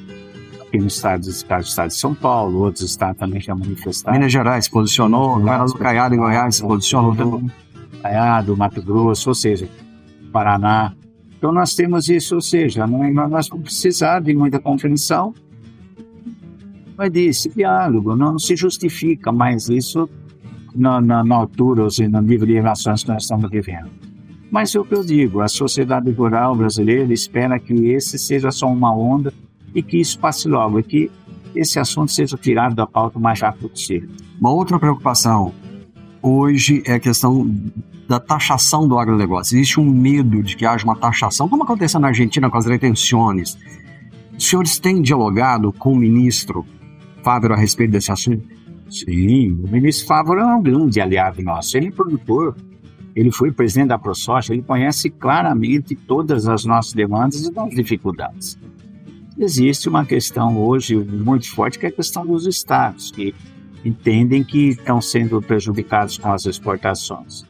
aqui 0.59 0.79
no 0.79 0.87
estado, 0.87 1.29
estado, 1.29 1.61
estado 1.61 1.89
de 1.89 1.93
São 1.93 2.15
Paulo, 2.15 2.61
outros 2.61 2.81
estados 2.81 3.19
também 3.19 3.39
já 3.39 3.53
manifestaram. 3.53 4.17
Minas 4.17 4.31
Gerais 4.31 4.67
posicionou, 4.67 5.37
Minas 5.37 5.71
Caiado 5.73 6.15
em 6.15 6.17
Goiás 6.17 6.55
se 6.55 6.63
posicionou. 6.63 7.43
Caiado, 8.01 8.57
Mato 8.57 8.81
Grosso, 8.81 9.29
ou 9.29 9.35
seja, 9.35 9.69
Paraná. 10.31 10.95
Então 11.37 11.51
nós 11.51 11.75
temos 11.75 12.09
isso, 12.09 12.33
ou 12.33 12.41
seja, 12.41 12.87
não, 12.87 13.13
nós 13.29 13.47
vamos 13.47 13.65
precisar 13.65 14.19
de 14.19 14.33
muita 14.33 14.59
compreensão, 14.59 15.31
mas 16.97 17.11
desse 17.11 17.49
diálogo, 17.49 18.15
não, 18.15 18.31
não 18.31 18.39
se 18.39 18.55
justifica 18.55 19.31
mais 19.31 19.69
isso 19.69 20.09
na, 20.73 20.99
na, 20.99 21.23
na 21.23 21.35
altura, 21.35 21.83
ou 21.83 21.91
seja, 21.91 22.09
no 22.09 22.19
nível 22.19 22.47
de 22.47 22.53
relações 22.53 23.03
que 23.03 23.09
nós 23.09 23.21
estamos 23.21 23.47
vivendo. 23.51 24.00
Mas 24.51 24.75
é 24.75 24.79
o 24.79 24.83
que 24.83 24.93
eu 24.93 25.03
digo, 25.03 25.39
a 25.39 25.47
sociedade 25.47 26.11
rural 26.11 26.53
brasileira 26.55 27.13
espera 27.13 27.57
que 27.57 27.73
esse 27.73 28.19
seja 28.19 28.51
só 28.51 28.67
uma 28.67 28.93
onda 28.93 29.33
e 29.73 29.81
que 29.81 29.97
isso 29.97 30.19
passe 30.19 30.49
logo, 30.49 30.77
e 30.77 30.83
que 30.83 31.11
esse 31.55 31.79
assunto 31.79 32.11
seja 32.11 32.37
tirado 32.37 32.75
da 32.75 32.85
pauta 32.85 33.17
o 33.17 33.21
mais 33.21 33.39
rápido 33.39 33.69
possível. 33.69 34.09
Uma 34.39 34.51
outra 34.51 34.77
preocupação 34.77 35.53
hoje 36.21 36.83
é 36.85 36.95
a 36.95 36.99
questão 36.99 37.49
da 38.09 38.19
taxação 38.19 38.85
do 38.85 38.99
agronegócio. 38.99 39.55
Existe 39.55 39.79
um 39.79 39.89
medo 39.89 40.43
de 40.43 40.57
que 40.57 40.65
haja 40.65 40.83
uma 40.83 40.97
taxação, 40.97 41.47
como 41.47 41.63
aconteceu 41.63 42.01
na 42.01 42.09
Argentina 42.09 42.49
com 42.49 42.57
as 42.57 42.65
retenções. 42.65 43.57
Os 44.37 44.49
senhores 44.49 44.77
têm 44.79 45.01
dialogado 45.01 45.71
com 45.71 45.93
o 45.93 45.95
ministro 45.95 46.65
Fábio 47.23 47.53
a 47.53 47.55
respeito 47.55 47.91
desse 47.91 48.11
assunto? 48.11 48.43
Sim, 48.89 49.51
o 49.63 49.71
ministro 49.71 50.07
Fábio 50.07 50.33
é 50.33 50.45
um 50.55 50.61
grande 50.61 50.99
aliado 50.99 51.41
nosso. 51.41 51.77
Ele 51.77 51.87
é 51.87 51.91
produtor, 51.91 52.55
ele 53.15 53.31
foi 53.31 53.51
presidente 53.51 53.89
da 53.89 53.99
ProSoja, 53.99 54.53
ele 54.53 54.61
conhece 54.61 55.09
claramente 55.09 55.95
todas 55.95 56.47
as 56.47 56.65
nossas 56.65 56.93
demandas 56.93 57.45
e 57.45 57.59
as 57.59 57.69
dificuldades. 57.75 58.57
Existe 59.37 59.89
uma 59.89 60.05
questão 60.05 60.57
hoje 60.57 60.95
muito 60.95 61.49
forte 61.49 61.79
que 61.79 61.85
é 61.85 61.89
a 61.89 61.91
questão 61.91 62.25
dos 62.25 62.45
estados, 62.45 63.11
que 63.11 63.33
entendem 63.83 64.43
que 64.43 64.69
estão 64.69 65.01
sendo 65.01 65.41
prejudicados 65.41 66.17
com 66.17 66.31
as 66.31 66.45
exportações. 66.45 67.43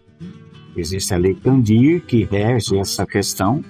Existe 0.76 1.14
a 1.14 1.18
Lei 1.18 1.36
Candir, 1.36 2.02
que 2.02 2.24
rege 2.24 2.78
essa 2.78 3.06
questão, 3.06 3.62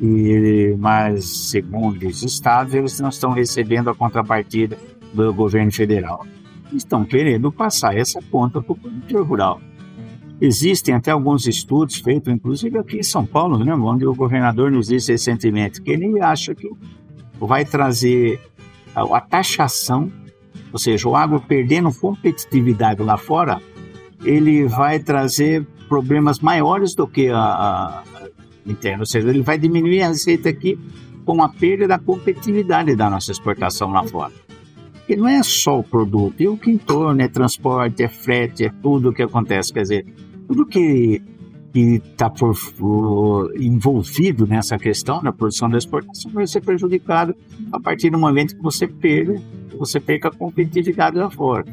e, 0.00 0.74
mas, 0.78 1.24
segundo 1.24 2.04
os 2.08 2.22
estados, 2.24 2.74
eles 2.74 2.98
não 2.98 3.10
estão 3.10 3.30
recebendo 3.30 3.88
a 3.88 3.94
contrapartida 3.94 4.76
do 5.14 5.32
governo 5.32 5.70
federal. 5.70 6.26
Estão 6.72 7.04
querendo 7.04 7.52
passar 7.52 7.96
essa 7.96 8.20
conta 8.30 8.60
para 8.60 8.72
o 8.72 8.76
produtor 8.76 9.24
rural. 9.24 9.60
Existem 10.44 10.92
até 10.92 11.12
alguns 11.12 11.46
estudos 11.46 11.98
feitos, 11.98 12.34
inclusive 12.34 12.76
aqui 12.76 12.98
em 12.98 13.02
São 13.04 13.24
Paulo, 13.24 13.64
né, 13.64 13.72
onde 13.76 14.04
o 14.04 14.12
governador 14.12 14.72
nos 14.72 14.88
disse 14.88 15.12
recentemente 15.12 15.80
que 15.80 15.92
ele 15.92 16.20
acha 16.20 16.52
que 16.52 16.68
vai 17.38 17.64
trazer 17.64 18.40
a, 18.92 19.02
a 19.18 19.20
taxação, 19.20 20.10
ou 20.72 20.80
seja, 20.80 21.08
o 21.08 21.14
agro 21.14 21.40
perdendo 21.40 21.94
competitividade 21.94 23.00
lá 23.00 23.16
fora, 23.16 23.62
ele 24.24 24.66
vai 24.66 24.98
trazer 24.98 25.64
problemas 25.88 26.40
maiores 26.40 26.92
do 26.96 27.06
que 27.06 27.28
a, 27.28 27.38
a 27.38 28.02
interna, 28.66 29.02
ou 29.02 29.06
seja, 29.06 29.28
ele 29.28 29.42
vai 29.42 29.56
diminuir 29.56 30.02
a 30.02 30.08
receita 30.08 30.48
aqui 30.48 30.76
com 31.24 31.40
a 31.40 31.48
perda 31.50 31.86
da 31.86 32.00
competitividade 32.00 32.96
da 32.96 33.08
nossa 33.08 33.30
exportação 33.30 33.92
lá 33.92 34.02
fora. 34.02 34.32
E 35.08 35.14
não 35.14 35.28
é 35.28 35.40
só 35.44 35.78
o 35.78 35.84
produto, 35.84 36.40
e 36.40 36.48
o 36.48 36.56
que 36.56 36.68
em 36.68 36.78
torno, 36.78 37.22
é 37.22 37.28
transporte, 37.28 38.02
é 38.02 38.08
frete, 38.08 38.64
é 38.64 38.72
tudo 38.82 39.10
o 39.10 39.12
que 39.12 39.22
acontece. 39.22 39.72
Quer 39.72 39.82
dizer, 39.82 40.06
tudo 40.46 40.66
que 40.66 41.22
está 41.74 42.30
envolvido 43.56 44.46
nessa 44.46 44.78
questão 44.78 45.22
da 45.22 45.32
produção 45.32 45.70
da 45.70 45.78
exportação 45.78 46.30
vai 46.30 46.46
ser 46.46 46.60
prejudicado 46.60 47.34
a 47.72 47.80
partir 47.80 48.10
do 48.10 48.18
momento 48.18 48.54
que 48.54 48.62
você 48.62 48.86
perca, 48.86 49.40
você 49.78 49.98
perca 49.98 50.28
a 50.28 50.30
competitividade 50.30 51.16
lá 51.16 51.30
fora. 51.30 51.64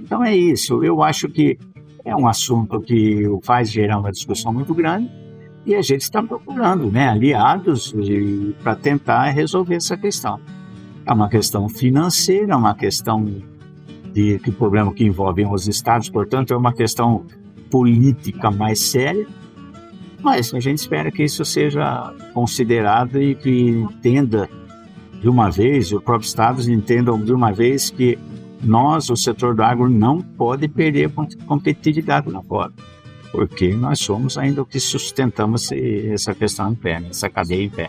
Então 0.00 0.24
é 0.24 0.36
isso. 0.36 0.82
Eu 0.82 1.02
acho 1.02 1.28
que 1.28 1.58
é 2.04 2.16
um 2.16 2.26
assunto 2.26 2.80
que 2.80 3.24
faz 3.42 3.70
gerar 3.70 3.98
uma 3.98 4.10
discussão 4.10 4.52
muito 4.52 4.74
grande 4.74 5.10
e 5.64 5.74
a 5.74 5.82
gente 5.82 6.00
está 6.00 6.22
procurando 6.22 6.90
né, 6.90 7.08
aliados 7.08 7.94
para 8.62 8.74
tentar 8.74 9.24
resolver 9.30 9.76
essa 9.76 9.96
questão. 9.96 10.40
É 11.04 11.12
uma 11.12 11.28
questão 11.28 11.68
financeira, 11.68 12.54
é 12.54 12.56
uma 12.56 12.74
questão 12.74 13.24
de 14.12 14.38
que 14.38 14.50
problema 14.50 14.92
que 14.92 15.04
envolve 15.04 15.44
os 15.44 15.68
estados, 15.68 16.08
portanto, 16.08 16.52
é 16.52 16.56
uma 16.56 16.72
questão 16.72 17.24
política 17.70 18.50
mais 18.50 18.80
séria. 18.80 19.26
Mas 20.20 20.52
a 20.52 20.60
gente 20.60 20.78
espera 20.78 21.10
que 21.10 21.22
isso 21.22 21.44
seja 21.44 22.12
considerado 22.34 23.20
e 23.20 23.34
que 23.34 23.70
entenda 23.70 24.48
de 25.20 25.28
uma 25.28 25.50
vez, 25.50 25.92
os 25.92 26.02
próprios 26.02 26.28
estados 26.28 26.68
entendam 26.68 27.20
de 27.20 27.32
uma 27.32 27.52
vez 27.52 27.90
que 27.90 28.18
nós, 28.62 29.10
o 29.10 29.16
setor 29.16 29.54
do 29.54 29.62
agro, 29.62 29.88
não 29.88 30.20
pode 30.20 30.68
perder 30.68 31.10
competitividade 31.46 32.30
na 32.30 32.42
fora, 32.42 32.72
porque 33.30 33.74
nós 33.74 34.00
somos 34.00 34.36
ainda 34.36 34.62
o 34.62 34.66
que 34.66 34.80
sustentamos 34.80 35.70
essa 35.72 36.34
questão 36.34 36.72
em 36.72 36.74
pé, 36.74 37.02
essa 37.08 37.28
cadeia 37.28 37.64
em 37.64 37.70
pé. 37.70 37.88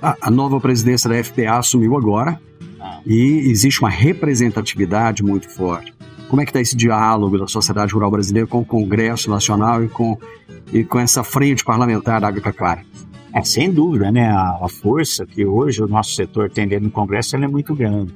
A, 0.00 0.16
a 0.22 0.30
nova 0.30 0.60
presidência 0.60 1.10
da 1.10 1.22
FPA 1.22 1.58
assumiu 1.58 1.96
agora 1.96 2.40
ah. 2.80 3.00
e 3.04 3.50
existe 3.50 3.80
uma 3.80 3.90
representatividade 3.90 5.22
muito 5.22 5.48
forte. 5.48 5.92
Como 6.28 6.42
é 6.42 6.44
que 6.44 6.50
está 6.50 6.60
esse 6.60 6.76
diálogo 6.76 7.38
da 7.38 7.46
sociedade 7.46 7.92
rural 7.94 8.10
brasileira 8.10 8.46
com 8.46 8.60
o 8.60 8.64
Congresso 8.64 9.30
Nacional 9.30 9.82
e 9.82 9.88
com, 9.88 10.18
e 10.72 10.84
com 10.84 10.98
essa 10.98 11.24
frente 11.24 11.64
parlamentar 11.64 12.20
da 12.20 12.28
agropecuária? 12.28 12.84
É, 13.32 13.42
sem 13.42 13.72
dúvida, 13.72 14.12
né? 14.12 14.28
A, 14.28 14.58
a, 14.62 14.68
força 14.68 15.26
que 15.26 15.44
hoje 15.44 15.82
o 15.82 15.88
nosso 15.88 16.14
setor 16.14 16.50
tem 16.50 16.68
dentro 16.68 16.86
do 16.86 16.90
Congresso 16.90 17.36
é 17.36 17.46
muito 17.46 17.74
grande. 17.74 18.14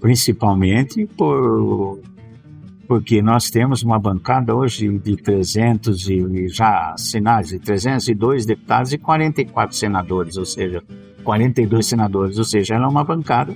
Principalmente 0.00 1.06
por, 1.16 2.00
porque 2.88 3.22
nós 3.22 3.50
temos 3.50 3.82
uma 3.82 3.98
bancada 3.98 4.54
hoje 4.54 4.98
de 4.98 5.16
300 5.16 6.08
e 6.08 6.48
já 6.48 6.92
assinados, 6.92 7.50
de 7.50 7.58
302 7.58 8.44
deputados 8.44 8.92
e 8.92 8.98
44 8.98 9.76
senadores, 9.76 10.36
ou 10.36 10.44
seja, 10.44 10.82
42 11.22 11.86
senadores, 11.86 12.38
ou 12.38 12.44
seja, 12.44 12.74
ela 12.74 12.86
é 12.86 12.88
uma 12.88 13.04
bancada 13.04 13.54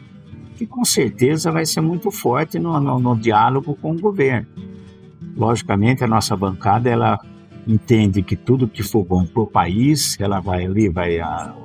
que 0.59 0.67
com 0.67 0.85
certeza 0.85 1.53
vai 1.53 1.65
ser 1.65 1.81
muito 1.81 2.11
forte 2.11 2.59
no, 2.59 2.81
no, 2.81 2.99
no 2.99 3.17
diálogo 3.17 3.77
com 3.77 3.93
o 3.93 4.01
governo. 4.01 4.49
Logicamente, 5.37 6.03
a 6.03 6.09
nossa 6.09 6.37
bancada 6.37 6.91
ela 6.91 7.21
entende 7.65 8.25
que 8.25 8.35
tudo 8.35 8.67
que 8.67 8.83
for 8.83 9.05
bom 9.05 9.25
para 9.25 9.43
o 9.43 9.47
país, 9.47 10.19
ela 10.19 10.41
vai 10.41 10.65
ali, 10.65 10.89
vai, 10.89 11.19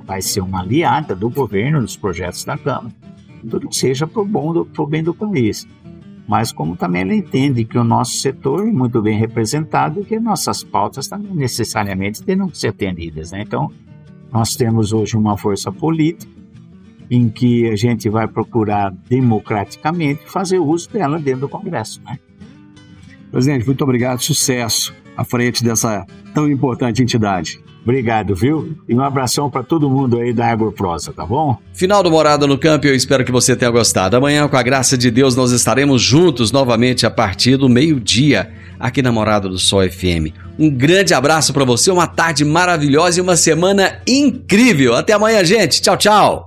vai 0.06 0.22
ser 0.22 0.42
uma 0.42 0.60
aliada 0.60 1.16
do 1.16 1.28
governo 1.28 1.80
nos 1.80 1.96
projetos 1.96 2.44
da 2.44 2.56
Câmara. 2.56 2.94
Tudo 3.50 3.68
que 3.68 3.76
seja 3.76 4.06
para 4.06 4.22
o 4.22 4.64
pro 4.64 4.86
bem 4.86 5.02
do 5.02 5.12
país. 5.12 5.66
Mas 6.28 6.52
como 6.52 6.76
também 6.76 7.02
ela 7.02 7.14
entende 7.14 7.64
que 7.64 7.76
o 7.76 7.84
nosso 7.84 8.12
setor 8.18 8.68
é 8.68 8.70
muito 8.70 9.02
bem 9.02 9.18
representado 9.18 10.00
e 10.00 10.04
que 10.04 10.20
nossas 10.20 10.62
pautas 10.62 11.08
também 11.08 11.34
necessariamente 11.34 12.22
terão 12.22 12.48
que 12.48 12.56
ser 12.56 12.68
atendidas. 12.68 13.32
Né? 13.32 13.42
Então, 13.42 13.72
nós 14.32 14.54
temos 14.54 14.92
hoje 14.92 15.16
uma 15.16 15.36
força 15.36 15.72
política 15.72 16.33
em 17.10 17.28
que 17.28 17.68
a 17.68 17.76
gente 17.76 18.08
vai 18.08 18.26
procurar 18.26 18.92
democraticamente 19.08 20.22
fazer 20.26 20.58
uso 20.58 20.90
dela 20.90 21.18
dentro 21.18 21.42
do 21.42 21.48
Congresso. 21.48 22.00
Né? 22.04 22.18
Presidente, 23.30 23.66
muito 23.66 23.82
obrigado, 23.82 24.20
sucesso 24.20 24.94
à 25.16 25.24
frente 25.24 25.62
dessa 25.62 26.06
tão 26.32 26.48
importante 26.48 27.02
entidade. 27.02 27.60
Obrigado, 27.84 28.34
viu? 28.34 28.76
E 28.88 28.94
um 28.94 29.02
abração 29.02 29.50
para 29.50 29.62
todo 29.62 29.90
mundo 29.90 30.18
aí 30.18 30.32
da 30.32 30.46
Agroprosa, 30.50 31.12
tá 31.12 31.24
bom? 31.26 31.58
Final 31.74 32.02
do 32.02 32.10
Morada 32.10 32.46
no 32.46 32.56
Campo, 32.56 32.86
eu 32.86 32.94
espero 32.94 33.24
que 33.24 33.30
você 33.30 33.54
tenha 33.54 33.70
gostado. 33.70 34.16
Amanhã, 34.16 34.48
com 34.48 34.56
a 34.56 34.62
graça 34.62 34.96
de 34.96 35.10
Deus, 35.10 35.36
nós 35.36 35.52
estaremos 35.52 36.00
juntos 36.00 36.50
novamente 36.50 37.04
a 37.04 37.10
partir 37.10 37.58
do 37.58 37.68
meio-dia, 37.68 38.50
aqui 38.80 39.02
na 39.02 39.12
Morada 39.12 39.50
do 39.50 39.58
Sol 39.58 39.82
FM. 39.82 40.32
Um 40.58 40.70
grande 40.70 41.12
abraço 41.12 41.52
para 41.52 41.64
você, 41.64 41.90
uma 41.90 42.06
tarde 42.06 42.42
maravilhosa 42.42 43.18
e 43.18 43.22
uma 43.22 43.36
semana 43.36 44.00
incrível. 44.08 44.94
Até 44.94 45.12
amanhã, 45.12 45.44
gente. 45.44 45.82
Tchau, 45.82 45.96
tchau. 45.98 46.46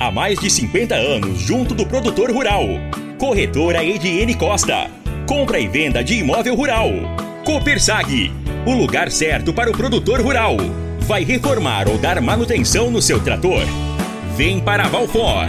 Há 0.00 0.10
mais 0.10 0.38
de 0.38 0.48
50 0.48 0.94
anos 0.94 1.40
junto 1.40 1.74
do 1.74 1.84
produtor 1.84 2.30
rural. 2.32 2.64
Corretora 3.18 3.84
Ediene 3.84 4.34
Costa. 4.34 4.90
Compra 5.28 5.60
e 5.60 5.68
venda 5.68 6.02
de 6.02 6.14
imóvel 6.14 6.54
rural. 6.54 6.88
Copersag. 7.44 8.32
O 8.64 8.72
lugar 8.72 9.10
certo 9.10 9.52
para 9.52 9.70
o 9.70 9.76
produtor 9.76 10.22
rural. 10.22 10.56
Vai 11.00 11.22
reformar 11.22 11.86
ou 11.86 11.98
dar 11.98 12.18
manutenção 12.18 12.90
no 12.90 13.02
seu 13.02 13.20
trator? 13.22 13.62
Vem 14.38 14.58
para 14.58 14.88
Valfor. 14.88 15.46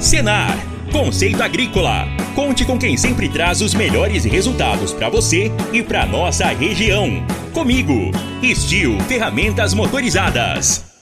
Senar. 0.00 0.58
Conceito 0.90 1.40
Agrícola. 1.40 2.08
Conte 2.34 2.64
com 2.64 2.76
quem 2.76 2.96
sempre 2.96 3.28
traz 3.28 3.60
os 3.60 3.74
melhores 3.74 4.24
resultados 4.24 4.92
para 4.92 5.08
você 5.08 5.52
e 5.72 5.84
para 5.84 6.04
nossa 6.04 6.46
região. 6.46 7.24
Comigo. 7.52 8.10
Estil 8.42 8.98
Ferramentas 9.02 9.72
Motorizadas. 9.72 10.93